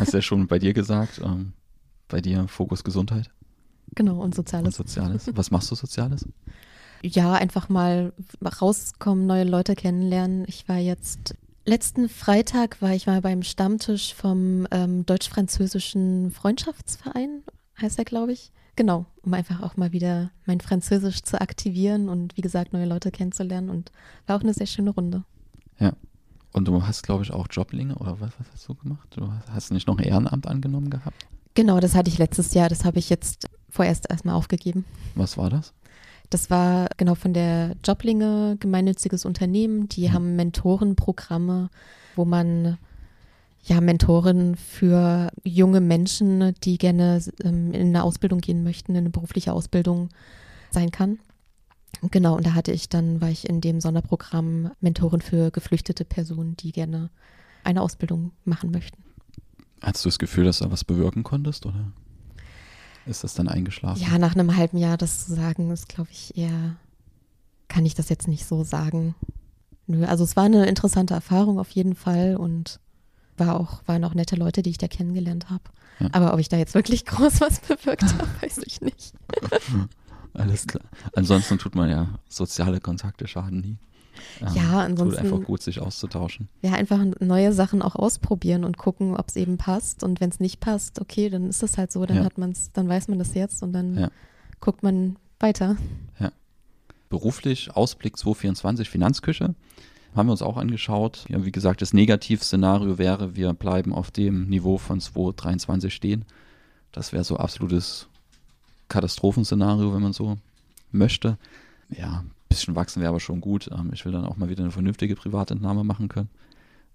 Hast 0.00 0.14
ja 0.14 0.22
schon 0.22 0.46
bei 0.46 0.58
dir 0.58 0.72
gesagt. 0.72 1.20
Ähm, 1.24 1.52
bei 2.08 2.20
dir 2.20 2.46
Fokus 2.48 2.84
Gesundheit. 2.84 3.30
Genau, 3.94 4.20
und 4.20 4.34
Soziales. 4.34 4.78
Und 4.78 4.88
Soziales. 4.88 5.30
Was 5.34 5.50
machst 5.50 5.70
du 5.70 5.74
Soziales? 5.74 6.26
Ja, 7.02 7.32
einfach 7.34 7.68
mal 7.68 8.12
rauskommen, 8.60 9.26
neue 9.26 9.44
Leute 9.44 9.74
kennenlernen. 9.74 10.44
Ich 10.46 10.68
war 10.68 10.78
jetzt 10.78 11.34
Letzten 11.64 12.08
Freitag 12.08 12.82
war 12.82 12.92
ich 12.92 13.06
mal 13.06 13.20
beim 13.20 13.42
Stammtisch 13.42 14.14
vom 14.14 14.66
ähm, 14.72 15.06
deutsch-französischen 15.06 16.32
Freundschaftsverein, 16.32 17.44
heißt 17.80 17.98
er, 18.00 18.04
glaube 18.04 18.32
ich. 18.32 18.50
Genau, 18.74 19.06
um 19.22 19.32
einfach 19.34 19.62
auch 19.62 19.76
mal 19.76 19.92
wieder 19.92 20.32
mein 20.44 20.60
Französisch 20.60 21.22
zu 21.22 21.40
aktivieren 21.40 22.08
und 22.08 22.36
wie 22.36 22.40
gesagt 22.40 22.72
neue 22.72 22.86
Leute 22.86 23.12
kennenzulernen 23.12 23.70
und 23.70 23.92
war 24.26 24.36
auch 24.36 24.42
eine 24.42 24.54
sehr 24.54 24.66
schöne 24.66 24.90
Runde. 24.90 25.24
Ja. 25.78 25.92
Und 26.52 26.68
du 26.68 26.86
hast, 26.86 27.02
glaube 27.02 27.24
ich, 27.24 27.32
auch 27.32 27.46
Joblinge 27.50 27.94
oder 27.96 28.20
was, 28.20 28.30
was 28.38 28.46
hast 28.52 28.68
du 28.68 28.74
gemacht? 28.74 29.08
Du 29.16 29.32
hast 29.52 29.72
nicht 29.72 29.86
noch 29.86 29.96
ein 29.96 30.04
Ehrenamt 30.04 30.46
angenommen 30.46 30.90
gehabt? 30.90 31.26
Genau, 31.54 31.80
das 31.80 31.94
hatte 31.94 32.10
ich 32.10 32.18
letztes 32.18 32.54
Jahr. 32.54 32.68
Das 32.68 32.84
habe 32.84 32.98
ich 32.98 33.10
jetzt 33.10 33.46
vorerst 33.68 34.10
erstmal 34.10 34.34
aufgegeben. 34.34 34.84
Was 35.14 35.38
war 35.38 35.50
das? 35.50 35.72
Das 36.30 36.50
war 36.50 36.88
genau 36.96 37.14
von 37.14 37.34
der 37.34 37.74
Joblinge, 37.84 38.56
gemeinnütziges 38.58 39.24
Unternehmen. 39.24 39.88
Die 39.88 40.08
mhm. 40.08 40.12
haben 40.12 40.36
Mentorenprogramme, 40.36 41.70
wo 42.16 42.24
man 42.24 42.78
ja, 43.64 43.80
Mentorin 43.80 44.56
für 44.56 45.30
junge 45.44 45.80
Menschen, 45.80 46.54
die 46.64 46.78
gerne 46.78 47.22
ähm, 47.44 47.72
in 47.72 47.88
eine 47.88 48.02
Ausbildung 48.02 48.40
gehen 48.40 48.64
möchten, 48.64 48.92
in 48.92 48.98
eine 48.98 49.10
berufliche 49.10 49.52
Ausbildung 49.52 50.08
sein 50.70 50.90
kann. 50.90 51.18
Genau, 52.10 52.36
und 52.36 52.46
da 52.46 52.54
hatte 52.54 52.72
ich 52.72 52.88
dann, 52.88 53.20
war 53.20 53.30
ich 53.30 53.48
in 53.48 53.60
dem 53.60 53.80
Sonderprogramm 53.80 54.72
Mentorin 54.80 55.20
für 55.20 55.50
geflüchtete 55.50 56.04
Personen, 56.04 56.56
die 56.56 56.72
gerne 56.72 57.10
eine 57.62 57.80
Ausbildung 57.80 58.32
machen 58.44 58.72
möchten. 58.72 59.02
Hattest 59.80 60.04
du 60.04 60.08
das 60.08 60.18
Gefühl, 60.18 60.44
dass 60.44 60.58
du 60.58 60.64
da 60.64 60.72
was 60.72 60.84
bewirken 60.84 61.22
konntest, 61.22 61.64
oder 61.64 61.92
ist 63.06 63.22
das 63.22 63.34
dann 63.34 63.48
eingeschlafen? 63.48 64.02
Ja, 64.02 64.18
nach 64.18 64.34
einem 64.34 64.56
halben 64.56 64.78
Jahr 64.78 64.96
das 64.96 65.26
zu 65.26 65.34
sagen, 65.34 65.70
ist, 65.70 65.88
glaube 65.88 66.10
ich, 66.10 66.36
eher, 66.36 66.76
kann 67.68 67.86
ich 67.86 67.94
das 67.94 68.08
jetzt 68.08 68.26
nicht 68.28 68.46
so 68.46 68.64
sagen. 68.64 69.14
Nö, 69.86 70.04
also 70.04 70.24
es 70.24 70.36
war 70.36 70.44
eine 70.44 70.66
interessante 70.66 71.14
Erfahrung 71.14 71.58
auf 71.58 71.70
jeden 71.70 71.94
Fall 71.94 72.36
und 72.36 72.80
war 73.36 73.58
auch, 73.58 73.82
waren 73.86 74.04
auch 74.04 74.14
nette 74.14 74.36
Leute, 74.36 74.62
die 74.62 74.70
ich 74.70 74.78
da 74.78 74.88
kennengelernt 74.88 75.50
habe. 75.50 75.64
Ja. 76.00 76.08
Aber 76.12 76.32
ob 76.32 76.40
ich 76.40 76.48
da 76.48 76.56
jetzt 76.56 76.74
wirklich 76.74 77.04
groß 77.06 77.40
was 77.40 77.60
bewirkt 77.60 78.04
habe, 78.04 78.28
weiß 78.40 78.58
ich 78.66 78.80
nicht. 78.80 79.14
Alles 80.34 80.66
klar. 80.66 80.84
Ansonsten 81.14 81.58
tut 81.58 81.74
man 81.74 81.90
ja 81.90 82.18
soziale 82.28 82.80
Kontakte 82.80 83.26
schaden 83.26 83.60
nie. 83.60 83.78
Ähm, 84.40 84.54
ja, 84.54 84.80
ansonsten. 84.80 85.22
Tut 85.22 85.32
einfach 85.32 85.46
gut, 85.46 85.62
sich 85.62 85.80
auszutauschen. 85.80 86.48
Ja, 86.62 86.72
einfach 86.72 87.04
neue 87.20 87.52
Sachen 87.52 87.82
auch 87.82 87.96
ausprobieren 87.96 88.64
und 88.64 88.76
gucken, 88.76 89.16
ob 89.16 89.28
es 89.28 89.36
eben 89.36 89.58
passt. 89.58 90.02
Und 90.02 90.20
wenn 90.20 90.30
es 90.30 90.40
nicht 90.40 90.60
passt, 90.60 91.00
okay, 91.00 91.28
dann 91.28 91.48
ist 91.48 91.62
das 91.62 91.78
halt 91.78 91.92
so, 91.92 92.04
dann 92.06 92.18
ja. 92.18 92.24
hat 92.24 92.38
man 92.38 92.54
dann 92.74 92.88
weiß 92.88 93.08
man 93.08 93.18
das 93.18 93.34
jetzt 93.34 93.62
und 93.62 93.72
dann 93.72 93.98
ja. 93.98 94.10
guckt 94.60 94.82
man 94.82 95.16
weiter. 95.38 95.76
Ja. 96.18 96.32
Beruflich, 97.08 97.74
Ausblick 97.74 98.16
2024, 98.16 98.88
Finanzküche 98.88 99.54
haben 100.14 100.26
wir 100.28 100.32
uns 100.32 100.42
auch 100.42 100.56
angeschaut. 100.56 101.24
Ja, 101.28 101.44
wie 101.44 101.52
gesagt, 101.52 101.82
das 101.82 101.92
Negativszenario 101.92 102.98
wäre, 102.98 103.34
wir 103.34 103.52
bleiben 103.54 103.94
auf 103.94 104.10
dem 104.10 104.48
Niveau 104.48 104.78
von 104.78 105.00
2023 105.00 105.92
stehen. 105.94 106.24
Das 106.92 107.12
wäre 107.12 107.24
so 107.24 107.38
absolutes 107.38 108.08
Katastrophenszenario, 108.92 109.94
wenn 109.94 110.02
man 110.02 110.12
so 110.12 110.36
möchte. 110.90 111.38
Ja, 111.88 112.18
ein 112.18 112.30
bisschen 112.48 112.76
wachsen 112.76 113.00
wäre 113.00 113.08
aber 113.08 113.20
schon 113.20 113.40
gut. 113.40 113.70
Ähm, 113.72 113.90
ich 113.94 114.04
will 114.04 114.12
dann 114.12 114.26
auch 114.26 114.36
mal 114.36 114.50
wieder 114.50 114.62
eine 114.62 114.70
vernünftige 114.70 115.16
Privatentnahme 115.16 115.82
machen 115.82 116.08
können. 116.08 116.28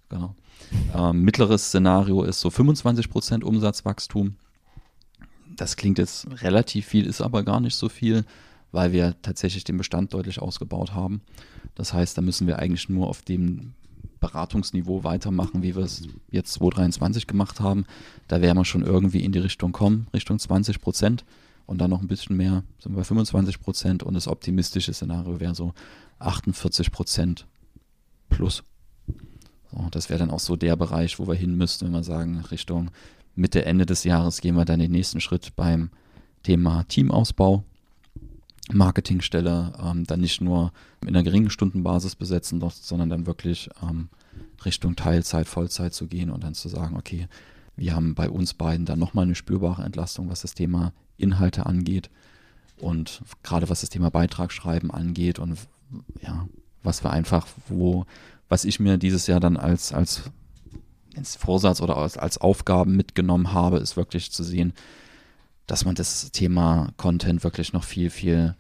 Genau. 0.10 0.36
Ähm, 0.96 1.24
mittleres 1.24 1.68
Szenario 1.68 2.24
ist 2.24 2.40
so 2.40 2.50
25% 2.50 3.44
Umsatzwachstum. 3.44 4.36
Das 5.56 5.76
klingt 5.76 5.98
jetzt 5.98 6.28
relativ 6.44 6.86
viel, 6.86 7.08
ist 7.08 7.22
aber 7.22 7.44
gar 7.44 7.60
nicht 7.60 7.76
so 7.76 7.90
viel, 7.90 8.26
weil 8.72 8.92
wir 8.92 9.16
tatsächlich 9.24 9.64
den 9.64 9.78
Bestand 9.78 10.14
deutlich 10.14 10.40
ausgebaut 10.40 10.94
haben. 10.94 11.22
Das 11.74 11.94
heißt, 11.94 12.16
da 12.16 12.22
müssen 12.22 12.46
wir 12.46 12.60
eigentlich 12.60 12.90
nur 12.90 13.08
auf 13.08 13.24
dem 13.24 13.74
Beratungsniveau 14.20 15.04
weitermachen, 15.04 15.64
wie 15.64 15.76
wir 15.76 15.84
es 15.84 16.04
jetzt 16.30 16.54
2023 16.54 17.26
gemacht 17.26 17.60
haben. 17.60 17.86
Da 18.28 18.40
werden 18.42 18.58
wir 18.58 18.66
schon 18.66 18.84
irgendwie 18.84 19.26
in 19.26 19.32
die 19.32 19.40
Richtung 19.40 19.72
kommen, 19.72 20.08
Richtung 20.14 20.38
20 20.38 20.80
Prozent 20.80 21.26
und 21.68 21.78
dann 21.80 21.92
noch 21.92 22.02
ein 22.02 22.08
bisschen 22.08 22.38
mehr, 22.38 22.64
sind 22.80 22.94
wir 22.94 22.98
bei 22.98 23.04
25 23.04 23.60
Prozent 23.60 24.02
und 24.02 24.16
das 24.16 24.28
optimistische 24.28 24.94
Szenario 24.94 25.40
wäre 25.40 25.54
so 25.54 25.74
48 26.20 26.92
Prozent 26.92 27.46
plus. 28.30 28.64
So, 29.72 29.88
das 29.92 30.10
wäre 30.10 30.20
dann 30.20 30.32
auch 30.32 30.40
so 30.40 30.56
der 30.56 30.76
Bereich, 30.76 31.20
wo 31.20 31.28
wir 31.28 31.36
hin 31.36 31.56
müssten, 31.56 31.86
wenn 31.86 31.92
wir 31.92 32.04
sagen, 32.04 32.40
Richtung 32.52 32.90
Mitte, 33.36 33.66
Ende 33.66 33.86
des 33.86 34.04
Jahres 34.06 34.42
gehen 34.42 34.56
wir 34.56 34.66
dann 34.66 34.80
den 34.80 34.92
nächsten 34.92 35.20
Schritt 35.20 35.56
beim 35.56 35.92
Thema 36.44 36.84
Teamausbau, 36.88 37.64
Marketingstelle, 38.72 39.74
ähm, 39.84 40.06
dann 40.06 40.22
nicht 40.22 40.42
nur 40.42 40.72
in 41.02 41.10
einer 41.10 41.24
geringen 41.24 41.50
Stundenbasis 41.50 42.16
besetzen, 42.16 42.62
sondern 42.70 43.10
dann 43.10 43.28
wirklich 43.28 43.70
ähm, 43.84 44.08
Richtung 44.66 44.96
Teilzeit, 44.96 45.48
Vollzeit 45.48 45.94
zu 45.94 46.08
gehen 46.08 46.30
und 46.30 46.44
dann 46.44 46.54
zu 46.54 46.70
sagen, 46.70 46.96
okay, 46.96 47.28
wir 47.76 47.96
haben 47.96 48.16
bei 48.16 48.30
uns 48.30 48.54
beiden 48.54 48.86
dann 48.86 49.00
nochmal 49.00 49.26
eine 49.26 49.36
spürbare 49.36 49.84
Entlastung, 49.84 50.30
was 50.30 50.42
das 50.42 50.56
Thema 50.56 50.94
Inhalte 51.18 51.66
angeht 51.66 52.10
und 52.78 53.22
gerade 53.44 53.70
was 53.70 53.82
das 53.82 53.90
Thema 53.90 54.10
Beitragsschreiben 54.10 54.92
angeht 54.92 55.40
und 55.40 55.58
ja, 56.22 56.48
was 56.84 57.04
wir 57.04 57.12
einfach, 57.12 57.48
wo, 57.68 58.06
was 58.50 58.66
ich 58.66 58.80
mir 58.80 58.98
dieses 58.98 59.28
Jahr 59.28 59.40
dann 59.40 59.58
als, 59.58 59.94
als 59.94 60.24
ins 61.16 61.36
Vorsatz 61.36 61.82
oder 61.82 61.98
als, 61.98 62.18
als 62.18 62.38
Aufgaben 62.38 62.96
mitgenommen 62.96 63.54
habe, 63.54 63.78
ist 63.78 63.98
wirklich 63.98 64.32
zu 64.32 64.44
sehen, 64.44 64.74
dass 65.66 65.84
man 65.84 65.96
das 65.96 66.32
Thema 66.32 66.94
Content 66.98 67.44
wirklich 67.44 67.74
noch 67.74 67.84
viel, 67.84 68.10
viel 68.10 68.56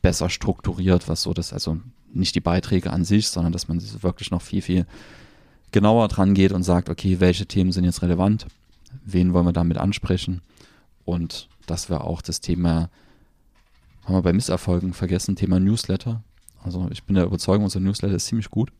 besser 0.00 0.30
strukturiert, 0.30 1.08
was 1.08 1.22
so 1.22 1.34
das, 1.34 1.52
also 1.52 1.78
nicht 2.12 2.34
die 2.34 2.40
Beiträge 2.40 2.90
an 2.90 3.04
sich, 3.04 3.28
sondern 3.28 3.52
dass 3.52 3.68
man 3.68 3.82
wirklich 4.02 4.30
noch 4.30 4.40
viel, 4.40 4.62
viel 4.62 4.86
genauer 5.72 6.08
dran 6.08 6.34
geht 6.34 6.52
und 6.52 6.62
sagt, 6.62 6.88
okay, 6.88 7.20
welche 7.20 7.46
Themen 7.46 7.72
sind 7.72 7.84
jetzt 7.84 8.00
relevant, 8.00 8.46
wen 9.04 9.34
wollen 9.34 9.44
wir 9.44 9.52
damit 9.52 9.76
ansprechen? 9.76 10.40
Und 11.04 11.48
dass 11.70 11.88
wir 11.88 12.04
auch 12.04 12.22
das 12.22 12.40
Thema, 12.40 12.90
haben 14.04 14.14
wir 14.14 14.22
bei 14.22 14.32
Misserfolgen 14.32 14.92
vergessen, 14.92 15.36
Thema 15.36 15.60
Newsletter. 15.60 16.22
Also 16.64 16.88
ich 16.90 17.04
bin 17.04 17.14
der 17.14 17.24
Überzeugung, 17.24 17.64
unser 17.64 17.80
Newsletter 17.80 18.14
ist 18.14 18.26
ziemlich 18.26 18.50
gut. 18.50 18.72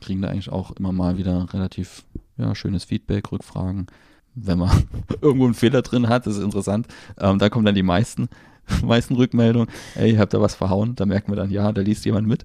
Kriegen 0.00 0.22
da 0.22 0.28
eigentlich 0.28 0.50
auch 0.50 0.72
immer 0.72 0.92
mal 0.92 1.16
wieder 1.16 1.52
relativ 1.52 2.04
ja, 2.36 2.54
schönes 2.54 2.84
Feedback, 2.84 3.30
Rückfragen. 3.30 3.86
Wenn 4.34 4.58
man 4.58 4.84
irgendwo 5.20 5.44
einen 5.44 5.54
Fehler 5.54 5.82
drin 5.82 6.08
hat, 6.08 6.26
das 6.26 6.36
ist 6.36 6.42
interessant. 6.42 6.88
Ähm, 7.18 7.38
da 7.38 7.48
kommen 7.48 7.64
dann 7.64 7.74
die 7.74 7.82
meisten, 7.82 8.28
meisten 8.82 9.14
Rückmeldungen. 9.14 9.68
Ey, 9.94 10.12
ihr 10.12 10.18
habt 10.18 10.34
da 10.34 10.40
was 10.40 10.54
verhauen. 10.54 10.96
Da 10.96 11.06
merken 11.06 11.30
wir 11.30 11.36
dann, 11.36 11.50
ja, 11.50 11.70
da 11.72 11.82
liest 11.82 12.04
jemand 12.04 12.26
mit. 12.26 12.44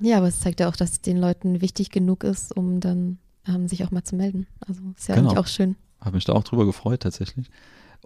Ja, 0.00 0.18
aber 0.18 0.28
es 0.28 0.40
zeigt 0.40 0.60
ja 0.60 0.68
auch, 0.68 0.76
dass 0.76 0.92
es 0.92 1.00
den 1.00 1.18
Leuten 1.18 1.60
wichtig 1.60 1.90
genug 1.90 2.24
ist, 2.24 2.54
um 2.54 2.80
dann 2.80 3.18
ähm, 3.48 3.68
sich 3.68 3.84
auch 3.84 3.90
mal 3.90 4.04
zu 4.04 4.16
melden. 4.16 4.46
Also 4.66 4.80
ist 4.96 5.08
ja 5.08 5.14
genau. 5.14 5.28
eigentlich 5.28 5.38
auch 5.38 5.46
schön. 5.46 5.76
Habe 6.00 6.16
mich 6.16 6.24
da 6.24 6.32
auch 6.32 6.44
drüber 6.44 6.66
gefreut 6.66 7.00
tatsächlich. 7.00 7.50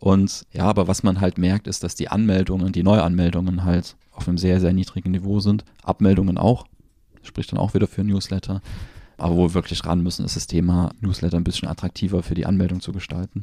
Und 0.01 0.47
ja, 0.53 0.65
aber 0.65 0.89
was 0.89 1.03
man 1.03 1.21
halt 1.21 1.37
merkt, 1.37 1.67
ist, 1.67 1.85
dass 1.85 1.95
die 1.95 2.09
Anmeldungen, 2.09 2.73
die 2.73 2.83
Neuanmeldungen 2.83 3.65
halt 3.65 3.97
auf 4.13 4.27
einem 4.27 4.39
sehr, 4.39 4.59
sehr 4.59 4.73
niedrigen 4.73 5.11
Niveau 5.11 5.41
sind. 5.41 5.65
Abmeldungen 5.83 6.39
auch. 6.39 6.67
Spricht 7.23 7.53
dann 7.53 7.59
auch 7.59 7.75
wieder 7.75 7.87
für 7.87 8.03
Newsletter. 8.03 8.63
Aber 9.19 9.37
wo 9.37 9.43
wir 9.49 9.55
wirklich 9.55 9.85
ran 9.85 10.01
müssen, 10.01 10.25
ist 10.25 10.37
das 10.37 10.47
Thema 10.47 10.91
Newsletter 11.01 11.37
ein 11.37 11.45
bisschen 11.45 11.69
attraktiver 11.69 12.23
für 12.23 12.35
die 12.35 12.47
Anmeldung 12.47 12.81
zu 12.81 12.93
gestalten. 12.93 13.43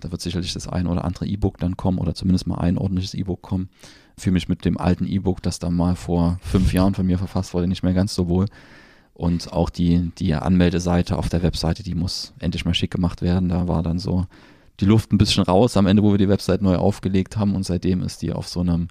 Da 0.00 0.10
wird 0.10 0.22
sicherlich 0.22 0.54
das 0.54 0.66
ein 0.66 0.86
oder 0.86 1.04
andere 1.04 1.26
E-Book 1.26 1.58
dann 1.58 1.76
kommen 1.76 1.98
oder 1.98 2.14
zumindest 2.14 2.46
mal 2.46 2.56
ein 2.56 2.78
ordentliches 2.78 3.12
E-Book 3.12 3.42
kommen. 3.42 3.68
Fühle 4.16 4.32
mich 4.32 4.48
mit 4.48 4.64
dem 4.64 4.78
alten 4.78 5.06
E-Book, 5.06 5.42
das 5.42 5.58
da 5.58 5.68
mal 5.68 5.96
vor 5.96 6.38
fünf 6.40 6.72
Jahren 6.72 6.94
von 6.94 7.04
mir 7.04 7.18
verfasst 7.18 7.52
wurde, 7.52 7.68
nicht 7.68 7.82
mehr 7.82 7.92
ganz 7.92 8.14
so 8.14 8.26
wohl. 8.26 8.46
Und 9.12 9.52
auch 9.52 9.68
die, 9.68 10.10
die 10.18 10.32
Anmeldeseite 10.34 11.18
auf 11.18 11.28
der 11.28 11.42
Webseite, 11.42 11.82
die 11.82 11.94
muss 11.94 12.32
endlich 12.38 12.64
mal 12.64 12.72
schick 12.72 12.90
gemacht 12.90 13.20
werden. 13.20 13.50
Da 13.50 13.68
war 13.68 13.82
dann 13.82 13.98
so 13.98 14.24
die 14.80 14.86
Luft 14.86 15.12
ein 15.12 15.18
bisschen 15.18 15.44
raus 15.44 15.76
am 15.76 15.86
Ende, 15.86 16.02
wo 16.02 16.12
wir 16.12 16.18
die 16.18 16.28
Website 16.28 16.62
neu 16.62 16.76
aufgelegt 16.76 17.36
haben 17.36 17.54
und 17.54 17.64
seitdem 17.64 18.02
ist 18.02 18.22
die 18.22 18.32
auf 18.32 18.48
so 18.48 18.60
einem 18.60 18.88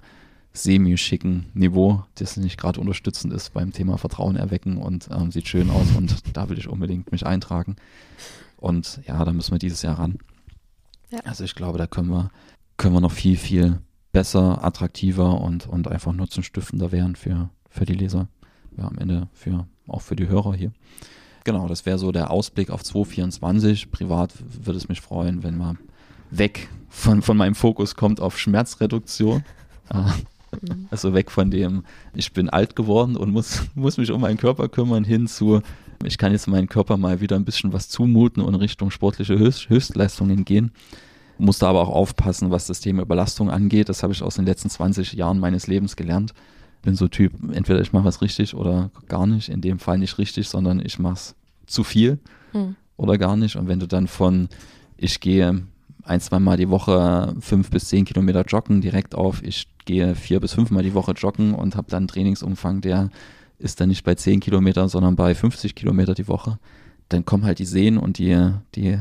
semi-schicken 0.52 1.46
Niveau, 1.54 2.04
das 2.16 2.36
nicht 2.36 2.58
gerade 2.58 2.80
unterstützend 2.80 3.32
ist 3.32 3.52
beim 3.52 3.72
Thema 3.72 3.98
Vertrauen 3.98 4.36
erwecken 4.36 4.78
und 4.78 5.08
ähm, 5.12 5.30
sieht 5.30 5.48
schön 5.48 5.70
aus 5.70 5.86
und 5.96 6.36
da 6.36 6.48
will 6.48 6.58
ich 6.58 6.68
unbedingt 6.68 7.12
mich 7.12 7.26
eintragen. 7.26 7.76
Und 8.56 9.00
ja, 9.06 9.24
da 9.24 9.32
müssen 9.32 9.52
wir 9.52 9.58
dieses 9.58 9.82
Jahr 9.82 9.98
ran. 9.98 10.18
Ja. 11.10 11.20
Also 11.24 11.44
ich 11.44 11.54
glaube, 11.54 11.78
da 11.78 11.86
können 11.86 12.10
wir, 12.10 12.30
können 12.76 12.94
wir 12.94 13.00
noch 13.00 13.12
viel, 13.12 13.36
viel 13.36 13.80
besser, 14.12 14.64
attraktiver 14.64 15.40
und, 15.40 15.66
und 15.66 15.88
einfach 15.88 16.12
nutzenstiftender 16.12 16.92
werden 16.92 17.16
für, 17.16 17.50
für 17.68 17.84
die 17.84 17.94
Leser. 17.94 18.28
Ja, 18.76 18.86
am 18.86 18.98
Ende 18.98 19.28
für, 19.32 19.66
auch 19.86 20.02
für 20.02 20.16
die 20.16 20.28
Hörer 20.28 20.54
hier. 20.54 20.72
Genau, 21.44 21.68
das 21.68 21.86
wäre 21.86 21.98
so 21.98 22.12
der 22.12 22.30
Ausblick 22.30 22.70
auf 22.70 22.82
2024. 22.82 23.90
Privat 23.90 24.32
würde 24.62 24.78
es 24.78 24.88
mich 24.88 25.00
freuen, 25.00 25.42
wenn 25.42 25.56
man 25.56 25.78
weg 26.30 26.68
von, 26.88 27.22
von 27.22 27.36
meinem 27.36 27.54
Fokus 27.54 27.94
kommt 27.96 28.20
auf 28.20 28.38
Schmerzreduktion. 28.38 29.44
Ah. 29.92 30.14
Also 30.92 31.14
weg 31.14 31.32
von 31.32 31.50
dem, 31.50 31.82
ich 32.14 32.32
bin 32.32 32.48
alt 32.48 32.76
geworden 32.76 33.16
und 33.16 33.32
muss, 33.32 33.64
muss 33.74 33.98
mich 33.98 34.12
um 34.12 34.20
meinen 34.20 34.36
Körper 34.36 34.68
kümmern, 34.68 35.02
hin 35.02 35.26
zu, 35.26 35.62
ich 36.04 36.16
kann 36.16 36.30
jetzt 36.30 36.46
meinen 36.46 36.68
Körper 36.68 36.96
mal 36.96 37.20
wieder 37.20 37.34
ein 37.34 37.44
bisschen 37.44 37.72
was 37.72 37.88
zumuten 37.88 38.40
und 38.40 38.54
Richtung 38.54 38.92
sportliche 38.92 39.36
Höchst, 39.36 39.68
Höchstleistungen 39.68 40.44
gehen. 40.44 40.70
Muss 41.38 41.58
da 41.58 41.70
aber 41.70 41.80
auch 41.80 41.88
aufpassen, 41.88 42.52
was 42.52 42.68
das 42.68 42.78
Thema 42.78 43.02
Überlastung 43.02 43.50
angeht. 43.50 43.88
Das 43.88 44.04
habe 44.04 44.12
ich 44.12 44.22
aus 44.22 44.36
den 44.36 44.46
letzten 44.46 44.70
20 44.70 45.14
Jahren 45.14 45.40
meines 45.40 45.66
Lebens 45.66 45.96
gelernt 45.96 46.34
bin 46.82 46.94
so 46.94 47.08
Typ, 47.08 47.32
entweder 47.52 47.80
ich 47.80 47.92
mache 47.92 48.04
was 48.04 48.22
richtig 48.22 48.54
oder 48.54 48.90
gar 49.08 49.26
nicht. 49.26 49.48
In 49.48 49.60
dem 49.60 49.78
Fall 49.78 49.98
nicht 49.98 50.18
richtig, 50.18 50.48
sondern 50.48 50.80
ich 50.84 50.98
mache 50.98 51.14
es 51.14 51.34
zu 51.66 51.84
viel 51.84 52.18
Hm. 52.52 52.74
oder 52.96 53.18
gar 53.18 53.36
nicht. 53.36 53.56
Und 53.56 53.68
wenn 53.68 53.80
du 53.80 53.86
dann 53.86 54.08
von, 54.08 54.48
ich 54.96 55.20
gehe 55.20 55.62
ein, 56.02 56.20
zwei 56.20 56.38
Mal 56.38 56.56
die 56.56 56.70
Woche 56.70 57.34
fünf 57.40 57.70
bis 57.70 57.88
zehn 57.88 58.04
Kilometer 58.04 58.44
joggen, 58.44 58.80
direkt 58.80 59.14
auf, 59.14 59.42
ich 59.42 59.68
gehe 59.84 60.14
vier 60.14 60.40
bis 60.40 60.54
fünf 60.54 60.70
Mal 60.70 60.82
die 60.82 60.94
Woche 60.94 61.12
joggen 61.12 61.54
und 61.54 61.76
habe 61.76 61.90
dann 61.90 61.98
einen 61.98 62.08
Trainingsumfang, 62.08 62.80
der 62.80 63.10
ist 63.58 63.80
dann 63.80 63.88
nicht 63.90 64.04
bei 64.04 64.14
zehn 64.14 64.40
Kilometern, 64.40 64.88
sondern 64.88 65.16
bei 65.16 65.34
50 65.34 65.74
Kilometer 65.74 66.14
die 66.14 66.28
Woche, 66.28 66.58
dann 67.10 67.24
kommen 67.24 67.44
halt 67.44 67.58
die 67.58 67.66
Sehnen 67.66 67.98
und 67.98 68.18
die, 68.18 68.36
die, 68.74 68.98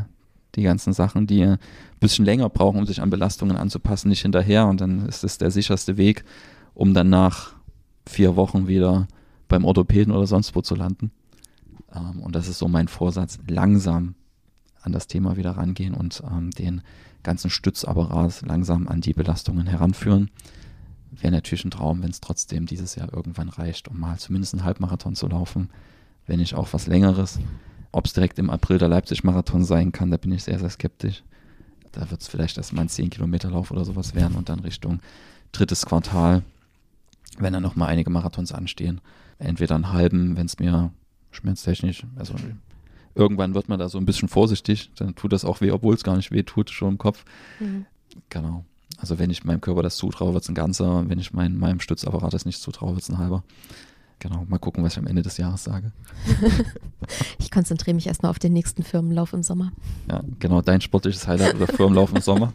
die 0.56 0.64
ganzen 0.64 0.94
Sachen, 0.94 1.28
die 1.28 1.44
ein 1.44 1.58
bisschen 2.00 2.26
länger 2.26 2.50
brauchen, 2.50 2.80
um 2.80 2.86
sich 2.86 3.02
an 3.02 3.10
Belastungen 3.10 3.56
anzupassen, 3.56 4.10
nicht 4.10 4.22
hinterher. 4.22 4.68
Und 4.68 4.82
dann 4.82 5.08
ist 5.08 5.24
es 5.24 5.38
der 5.38 5.52
sicherste 5.52 5.96
Weg, 5.98 6.26
um 6.74 6.94
dann 6.94 7.10
nach 7.10 7.54
vier 8.10 8.36
Wochen 8.36 8.68
wieder 8.68 9.08
beim 9.48 9.66
Orthopäden 9.66 10.14
oder 10.14 10.28
sonst 10.28 10.56
wo 10.56 10.62
zu 10.62 10.76
landen. 10.76 11.12
Ähm, 11.94 12.22
und 12.22 12.36
das 12.36 12.48
ist 12.48 12.58
so 12.58 12.68
mein 12.68 12.88
Vorsatz, 12.88 13.40
langsam 13.48 14.16
an 14.82 14.92
das 14.92 15.08
Thema 15.08 15.38
wieder 15.38 15.52
rangehen 15.52 15.94
und 15.94 16.24
ähm, 16.30 16.52
den 16.52 16.82
ganzen 17.24 17.50
Stützapparat 17.50 18.42
langsam 18.42 18.88
an 18.88 19.02
die 19.02 19.14
Belastungen 19.14 19.68
heranführen. 19.68 20.32
Wäre 21.12 21.34
natürlich 21.34 21.66
ein 21.66 21.72
Traum, 21.72 22.02
wenn 22.02 22.12
es 22.12 22.22
trotzdem 22.22 22.66
dieses 22.66 22.96
Jahr 22.96 23.14
irgendwann 23.14 23.50
reicht, 23.50 23.88
um 23.88 24.00
mal 24.00 24.18
zumindest 24.18 24.54
einen 24.54 24.64
Halbmarathon 24.64 25.16
zu 25.16 25.28
laufen, 25.28 25.70
wenn 26.26 26.40
nicht 26.40 26.56
auch 26.56 26.70
was 26.72 26.88
Längeres. 26.88 27.40
Ob 27.92 28.06
es 28.06 28.14
direkt 28.14 28.40
im 28.40 28.50
April 28.50 28.78
der 28.78 28.88
Leipzig-Marathon 28.88 29.64
sein 29.64 29.92
kann, 29.92 30.12
da 30.12 30.18
bin 30.18 30.32
ich 30.32 30.44
sehr, 30.44 30.60
sehr 30.60 30.70
skeptisch. 30.70 31.24
Da 31.92 32.10
wird 32.12 32.22
es 32.22 32.28
vielleicht 32.28 32.58
erst 32.58 32.74
mal 32.74 32.84
ein 32.84 32.90
10-Kilometer-Lauf 32.90 33.72
oder 33.72 33.84
sowas 33.84 34.14
werden 34.14 34.36
und 34.36 34.50
dann 34.50 34.60
Richtung 34.60 35.00
drittes 35.52 35.86
Quartal, 35.86 36.44
wenn 37.40 37.54
dann 37.54 37.64
nochmal 37.64 37.90
einige 37.90 38.10
Marathons 38.10 38.52
anstehen. 38.52 39.02
Entweder 39.38 39.76
einen 39.76 39.94
halben, 39.94 40.38
wenn 40.38 40.46
es 40.46 40.60
mir 40.60 40.92
schmerztechnisch, 41.32 42.06
also 42.16 42.34
irgendwann 43.16 43.54
wird 43.54 43.70
man 43.70 43.80
da 43.80 43.90
so 43.90 43.98
ein 43.98 44.06
bisschen 44.06 44.28
vorsichtig, 44.28 44.92
dann 44.96 45.16
tut 45.16 45.34
das 45.34 45.46
auch 45.46 45.62
weh, 45.62 45.72
obwohl 45.72 45.96
es 45.96 46.04
gar 46.04 46.16
nicht 46.16 46.32
weh 46.32 46.44
tut, 46.44 46.70
schon 46.70 46.94
im 46.94 46.98
Kopf. 46.98 47.26
Mhm. 47.60 47.86
Genau. 48.30 48.66
Also 48.98 49.20
wenn 49.20 49.30
ich 49.30 49.46
meinem 49.46 49.62
Körper 49.62 49.82
das 49.82 49.98
zutraue, 49.98 50.34
wird 50.34 50.44
es 50.44 50.50
ein 50.50 50.56
ganzer. 50.56 51.08
Wenn 51.08 51.20
ich 51.20 51.32
mein, 51.32 51.58
meinem 51.58 51.80
Stützapparat 51.80 52.34
das 52.34 52.46
nicht 52.46 52.62
zutraue, 52.62 52.92
wird 52.92 53.04
es 53.04 53.10
ein 53.10 53.18
halber. 53.18 53.44
Genau, 54.20 54.46
mal 54.50 54.58
gucken, 54.58 54.84
was 54.84 54.94
ich 54.94 55.00
am 55.00 55.08
Ende 55.08 55.22
des 55.22 55.38
Jahres 55.38 55.64
sage. 55.64 55.92
Ich 57.40 57.50
konzentriere 57.50 57.96
mich 57.96 58.06
erstmal 58.06 58.30
auf 58.30 58.38
den 58.38 58.54
nächsten 58.54 58.84
Firmenlauf 58.84 59.34
im 59.34 59.42
Sommer. 59.42 59.72
Ja, 60.08 60.22
genau, 60.38 60.62
dein 60.62 60.82
sportliches 60.82 61.28
Highlight 61.28 61.56
oder 61.56 61.66
Firmenlauf 61.66 62.14
im 62.14 62.22
Sommer. 62.22 62.54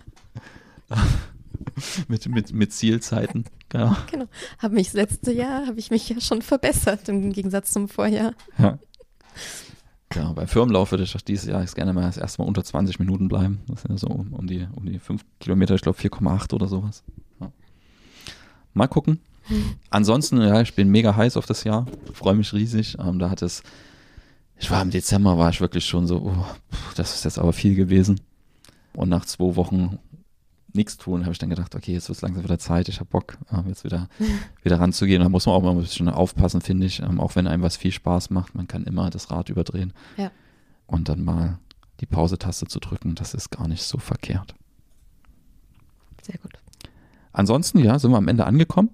mit, 2.09 2.29
mit, 2.29 2.53
mit 2.53 2.73
Zielzeiten. 2.73 3.45
Genau. 3.69 3.97
Genau. 4.11 4.27
Habe 4.59 4.75
mich 4.75 4.89
das 4.89 4.95
letzte 4.95 5.33
Jahr, 5.33 5.67
habe 5.67 5.79
ich 5.79 5.91
mich 5.91 6.09
ja 6.09 6.21
schon 6.21 6.43
verbessert 6.43 7.09
im 7.09 7.33
Gegensatz 7.33 7.73
zum 7.73 7.89
Vorjahr. 7.89 8.33
Ja. 8.59 8.79
Genau, 10.11 10.33
beim 10.33 10.47
Firmenlauf 10.47 10.93
würde 10.93 11.03
ich 11.03 11.13
doch 11.13 11.21
dieses 11.21 11.47
Jahr 11.47 11.65
gerne 11.65 11.93
mal 11.93 12.05
erstmal 12.17 12.47
unter 12.47 12.63
20 12.63 13.01
Minuten 13.01 13.27
bleiben. 13.27 13.63
Das 13.67 13.83
sind 13.83 13.91
ja 13.91 13.99
so 13.99 14.07
um, 14.07 14.33
um 14.33 14.47
die, 14.47 14.67
um 14.77 14.87
die 14.87 15.01
5 15.01 15.25
Kilometer, 15.41 15.75
ich 15.75 15.83
glaube 15.83 15.99
4,8 15.99 16.55
oder 16.55 16.69
sowas. 16.69 17.03
Ja. 17.41 17.51
Mal 18.75 18.87
gucken. 18.87 19.19
Ansonsten, 19.91 20.41
ja, 20.41 20.61
ich 20.61 20.75
bin 20.75 20.89
mega 20.89 21.17
heiß 21.17 21.37
auf 21.37 21.47
das 21.47 21.65
Jahr, 21.65 21.87
freue 22.13 22.35
mich 22.35 22.53
riesig. 22.53 22.97
Ähm, 23.01 23.19
da 23.19 23.29
hat 23.29 23.43
es, 23.43 23.65
ich 24.57 24.71
war 24.71 24.81
im 24.83 24.91
Dezember, 24.91 25.37
war 25.37 25.51
ich 25.51 25.61
wirklich 25.61 25.85
schon 25.85 26.07
so, 26.07 26.19
oh, 26.19 26.45
das 26.95 27.15
ist 27.17 27.25
jetzt 27.25 27.39
aber 27.39 27.53
viel 27.53 27.75
gewesen. 27.75 28.21
Und 28.95 29.09
nach 29.09 29.25
zwei 29.25 29.57
Wochen 29.57 29.99
nichts 30.75 30.97
tun, 30.97 31.23
habe 31.23 31.33
ich 31.33 31.39
dann 31.39 31.51
gedacht, 31.51 31.75
okay, 31.75 31.93
jetzt 31.93 32.09
wird 32.09 32.17
es 32.17 32.23
langsam 32.23 32.45
wieder 32.45 32.59
Zeit, 32.59 32.89
ich 32.89 33.01
habe 33.01 33.09
Bock, 33.11 33.39
ähm, 33.53 33.65
jetzt 33.69 33.85
wieder, 33.85 34.09
wieder 34.63 34.81
ranzugehen. 34.81 35.23
Da 35.23 35.29
muss 35.29 35.47
man 35.47 35.55
auch 35.55 35.63
mal 35.63 35.71
ein 35.71 35.81
bisschen 35.81 36.09
aufpassen, 36.09 36.61
finde 36.61 36.87
ich, 36.87 37.01
ähm, 37.01 37.21
auch 37.21 37.37
wenn 37.37 37.47
einem 37.47 37.63
was 37.63 37.77
viel 37.77 37.93
Spaß 37.93 38.31
macht, 38.31 38.55
man 38.55 38.67
kann 38.67 38.85
immer 38.85 39.11
das 39.11 39.31
Rad 39.31 39.49
überdrehen. 39.49 39.93
Ja. 40.17 40.31
Und 40.87 41.09
dann 41.09 41.25
mal 41.25 41.59
die 42.01 42.07
Pause-Taste 42.07 42.67
zu 42.67 42.81
drücken, 42.81 43.15
das 43.15 43.35
ist 43.35 43.51
gar 43.51 43.69
nicht 43.69 43.83
so 43.83 43.99
verkehrt. 43.99 44.55
Sehr 46.23 46.39
gut. 46.39 46.53
Ansonsten, 47.33 47.79
ja, 47.79 47.99
sind 47.99 48.11
wir 48.11 48.19
am 48.19 48.29
Ende 48.29 48.47
angekommen. 48.47 48.91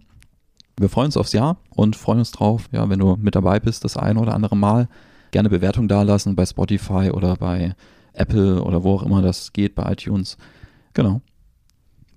Wir 0.78 0.88
freuen 0.88 1.06
uns 1.06 1.16
aufs 1.16 1.32
Jahr 1.32 1.58
und 1.70 1.96
freuen 1.96 2.20
uns 2.20 2.30
drauf, 2.30 2.68
ja, 2.72 2.88
wenn 2.88 2.98
du 2.98 3.16
mit 3.16 3.34
dabei 3.34 3.60
bist, 3.60 3.84
das 3.84 3.96
eine 3.96 4.18
oder 4.18 4.34
andere 4.34 4.56
Mal. 4.56 4.88
Gerne 5.30 5.48
Bewertung 5.50 5.88
dalassen 5.88 6.36
bei 6.36 6.46
Spotify 6.46 7.10
oder 7.10 7.36
bei 7.36 7.74
Apple 8.12 8.62
oder 8.62 8.82
wo 8.82 8.94
auch 8.94 9.02
immer 9.02 9.22
das 9.22 9.52
geht, 9.52 9.74
bei 9.74 9.92
iTunes. 9.92 10.36
Genau. 10.94 11.20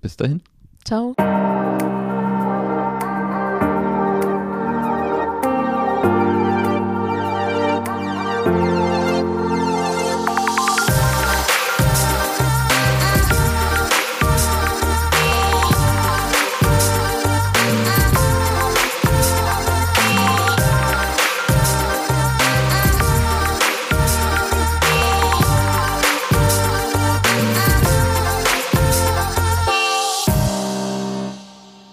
Bis 0.04 0.18
dahin. 0.18 0.44
Ciao. 0.84 1.16